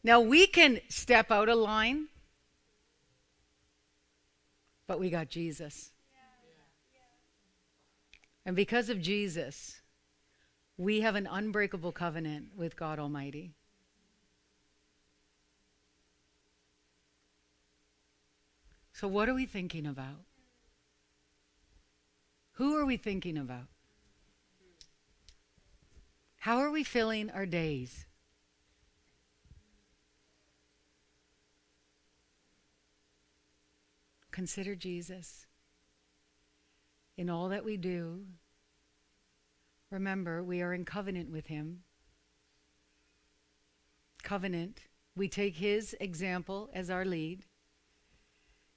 Now, 0.04 0.20
we 0.20 0.46
can 0.46 0.80
step 0.88 1.30
out 1.30 1.48
of 1.48 1.59
line, 1.59 2.09
but 4.86 5.00
we 5.00 5.11
got 5.11 5.28
Jesus. 5.28 5.90
And 8.46 8.54
because 8.54 8.88
of 8.88 9.02
Jesus, 9.02 9.82
we 10.78 11.00
have 11.00 11.16
an 11.16 11.26
unbreakable 11.30 11.92
covenant 11.92 12.56
with 12.56 12.76
God 12.76 12.98
Almighty. 12.98 13.52
So, 18.92 19.06
what 19.09 19.28
are 19.28 19.34
we 19.34 19.44
thinking 19.44 19.86
about? 19.86 20.27
Who 22.59 22.76
are 22.76 22.84
we 22.84 22.96
thinking 22.96 23.38
about? 23.38 23.68
How 26.38 26.59
are 26.59 26.72
we 26.72 26.82
filling 26.82 27.30
our 27.30 27.46
days? 27.46 28.04
Consider 34.32 34.74
Jesus 34.74 35.46
in 37.16 37.30
all 37.30 37.48
that 37.50 37.64
we 37.64 37.76
do. 37.76 38.24
Remember, 39.92 40.42
we 40.42 40.61
are 40.61 40.74
in 40.74 40.84
covenant 40.84 41.30
with 41.30 41.46
Him. 41.46 41.84
Covenant. 44.24 44.80
We 45.14 45.28
take 45.28 45.54
His 45.54 45.94
example 46.00 46.70
as 46.74 46.90
our 46.90 47.04
lead. 47.04 47.44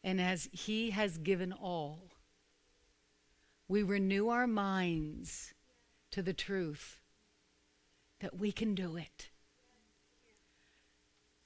And 0.03 0.21
as 0.21 0.49
He 0.51 0.91
has 0.91 1.17
given 1.17 1.51
all, 1.51 2.10
we 3.71 3.83
renew 3.83 4.27
our 4.27 4.47
minds 4.47 5.53
to 6.11 6.21
the 6.21 6.33
truth 6.33 6.99
that 8.19 8.37
we 8.37 8.51
can 8.51 8.75
do 8.75 8.97
it. 8.97 9.29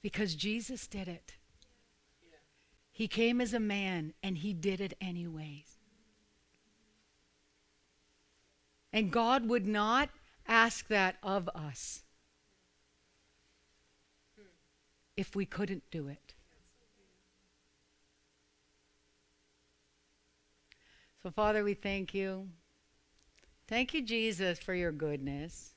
Because 0.02 0.34
Jesus 0.34 0.88
did 0.88 1.06
it. 1.06 1.34
He 2.90 3.06
came 3.06 3.40
as 3.40 3.54
a 3.54 3.60
man 3.60 4.12
and 4.24 4.38
he 4.38 4.52
did 4.52 4.80
it 4.80 4.94
anyways. 5.00 5.78
And 8.92 9.12
God 9.12 9.48
would 9.48 9.68
not 9.68 10.10
ask 10.48 10.88
that 10.88 11.18
of 11.22 11.48
us 11.54 12.02
if 15.16 15.36
we 15.36 15.46
couldn't 15.46 15.84
do 15.92 16.08
it. 16.08 16.25
So, 21.26 21.32
Father, 21.32 21.64
we 21.64 21.74
thank 21.74 22.14
you. 22.14 22.46
Thank 23.66 23.94
you, 23.94 24.00
Jesus, 24.00 24.60
for 24.60 24.74
your 24.74 24.92
goodness. 24.92 25.74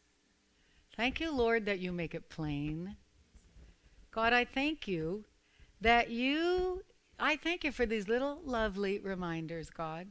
Thank 0.96 1.20
you, 1.20 1.36
Lord, 1.36 1.66
that 1.66 1.80
you 1.80 1.92
make 1.92 2.14
it 2.14 2.30
plain. 2.30 2.96
God, 4.12 4.32
I 4.32 4.46
thank 4.46 4.88
you 4.88 5.26
that 5.82 6.12
you, 6.12 6.84
I 7.18 7.36
thank 7.36 7.64
you 7.64 7.72
for 7.72 7.88
these 7.88 8.08
little 8.08 8.40
lovely 8.46 9.00
reminders, 9.00 9.72
God. 9.72 10.10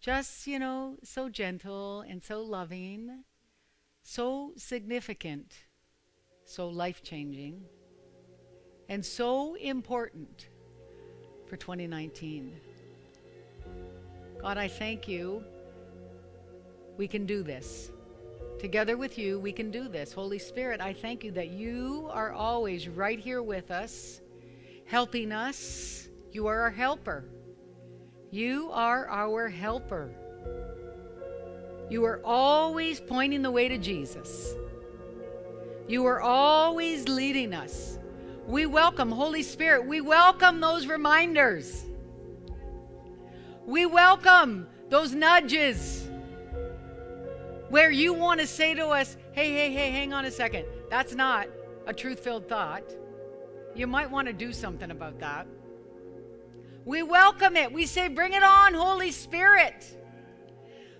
Just, 0.00 0.44
you 0.44 0.58
know, 0.58 0.96
so 1.04 1.28
gentle 1.28 2.00
and 2.00 2.20
so 2.20 2.42
loving, 2.42 3.22
so 4.02 4.54
significant, 4.56 5.54
so 6.44 6.68
life 6.68 7.00
changing, 7.04 7.62
and 8.88 9.06
so 9.06 9.54
important 9.54 10.48
for 11.46 11.56
2019. 11.56 12.60
God, 14.42 14.56
I 14.56 14.68
thank 14.68 15.06
you. 15.06 15.44
We 16.96 17.06
can 17.06 17.26
do 17.26 17.42
this. 17.42 17.92
Together 18.58 18.96
with 18.96 19.18
you, 19.18 19.38
we 19.38 19.52
can 19.52 19.70
do 19.70 19.86
this. 19.86 20.14
Holy 20.14 20.38
Spirit, 20.38 20.80
I 20.80 20.94
thank 20.94 21.24
you 21.24 21.30
that 21.32 21.50
you 21.50 22.08
are 22.10 22.32
always 22.32 22.88
right 22.88 23.18
here 23.18 23.42
with 23.42 23.70
us, 23.70 24.22
helping 24.86 25.30
us. 25.30 26.08
You 26.32 26.46
are 26.46 26.60
our 26.60 26.70
helper. 26.70 27.24
You 28.30 28.70
are 28.72 29.08
our 29.10 29.48
helper. 29.48 30.10
You 31.90 32.04
are 32.04 32.20
always 32.24 32.98
pointing 32.98 33.42
the 33.42 33.50
way 33.50 33.68
to 33.68 33.76
Jesus. 33.76 34.54
You 35.86 36.06
are 36.06 36.22
always 36.22 37.08
leading 37.08 37.52
us. 37.52 37.98
We 38.46 38.64
welcome, 38.64 39.10
Holy 39.10 39.42
Spirit, 39.42 39.86
we 39.86 40.00
welcome 40.00 40.60
those 40.60 40.86
reminders. 40.86 41.84
We 43.70 43.86
welcome 43.86 44.66
those 44.88 45.14
nudges 45.14 46.10
where 47.68 47.92
you 47.92 48.12
want 48.12 48.40
to 48.40 48.46
say 48.48 48.74
to 48.74 48.86
us, 48.88 49.16
hey, 49.30 49.52
hey, 49.52 49.72
hey, 49.72 49.92
hang 49.92 50.12
on 50.12 50.24
a 50.24 50.30
second. 50.32 50.64
That's 50.90 51.14
not 51.14 51.46
a 51.86 51.92
truth 51.92 52.18
filled 52.18 52.48
thought. 52.48 52.82
You 53.76 53.86
might 53.86 54.10
want 54.10 54.26
to 54.26 54.32
do 54.32 54.52
something 54.52 54.90
about 54.90 55.20
that. 55.20 55.46
We 56.84 57.04
welcome 57.04 57.56
it. 57.56 57.72
We 57.72 57.86
say, 57.86 58.08
bring 58.08 58.32
it 58.32 58.42
on, 58.42 58.74
Holy 58.74 59.12
Spirit. 59.12 59.86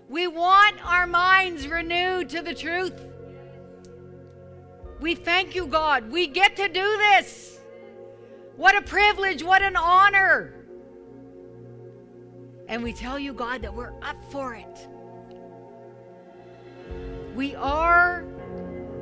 We 0.07 0.27
want 0.27 0.77
our 0.85 1.05
minds 1.05 1.67
renewed 1.67 2.29
to 2.29 2.41
the 2.41 2.55
truth. 2.55 3.05
We 5.01 5.15
thank 5.15 5.55
you, 5.55 5.67
God. 5.67 6.09
We 6.09 6.25
get 6.27 6.55
to 6.55 6.69
do 6.69 6.97
this. 6.97 7.59
What 8.55 8.77
a 8.77 8.81
privilege, 8.81 9.43
what 9.43 9.61
an 9.61 9.75
honor. 9.75 10.60
And 12.71 12.81
we 12.81 12.93
tell 12.93 13.19
you, 13.19 13.33
God, 13.33 13.61
that 13.63 13.75
we're 13.75 13.91
up 14.01 14.15
for 14.29 14.55
it. 14.55 14.87
We 17.35 17.53
are 17.55 18.23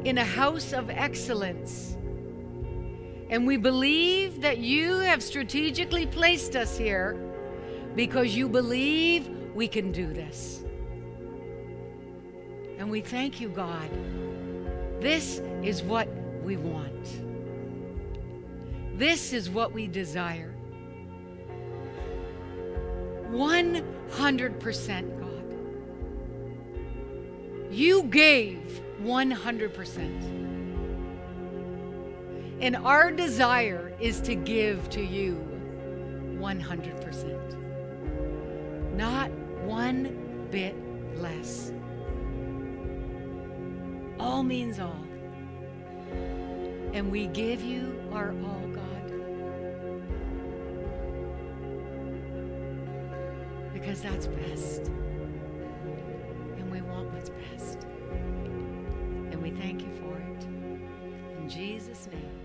in 0.03 0.17
a 0.17 0.25
house 0.25 0.73
of 0.73 0.89
excellence. 0.89 1.95
And 3.29 3.45
we 3.45 3.57
believe 3.57 4.41
that 4.41 4.57
you 4.57 4.97
have 4.97 5.21
strategically 5.21 6.07
placed 6.07 6.55
us 6.55 6.79
here 6.79 7.15
because 7.95 8.35
you 8.35 8.49
believe 8.49 9.29
we 9.53 9.67
can 9.67 9.91
do 9.91 10.11
this. 10.11 10.63
And 12.79 12.89
we 12.89 13.01
thank 13.01 13.39
you, 13.39 13.49
God. 13.49 13.87
This 14.99 15.43
is 15.61 15.83
what 15.83 16.07
we 16.43 16.57
want. 16.57 17.21
This 18.97 19.31
is 19.31 19.47
what 19.47 19.73
we 19.73 19.85
desire. 19.85 20.55
100% 23.31 25.19
God. 25.19 25.29
You 27.71 28.03
gave 28.03 28.81
100%. 29.01 30.39
And 32.61 32.75
our 32.75 33.11
desire 33.11 33.93
is 33.99 34.19
to 34.21 34.35
give 34.35 34.87
to 34.89 35.01
you 35.01 35.43
100%. 36.39 38.95
Not 38.95 39.31
one 39.63 40.47
bit 40.51 40.75
less. 41.17 41.71
All 44.19 44.43
means 44.43 44.79
all. 44.79 45.03
And 46.93 47.11
we 47.11 47.27
give 47.27 47.61
you 47.61 48.01
our 48.11 48.33
all, 48.43 48.67
because 53.79 54.01
that's 54.01 54.27
best. 54.27 54.87
And 56.57 56.71
we 56.71 56.81
want 56.81 57.11
what's 57.13 57.29
best. 57.29 57.87
And 59.31 59.41
we 59.41 59.51
thank 59.51 59.81
you 59.81 59.91
for 60.01 60.17
it. 60.17 60.43
In 61.39 61.49
Jesus' 61.49 62.07
name. 62.11 62.38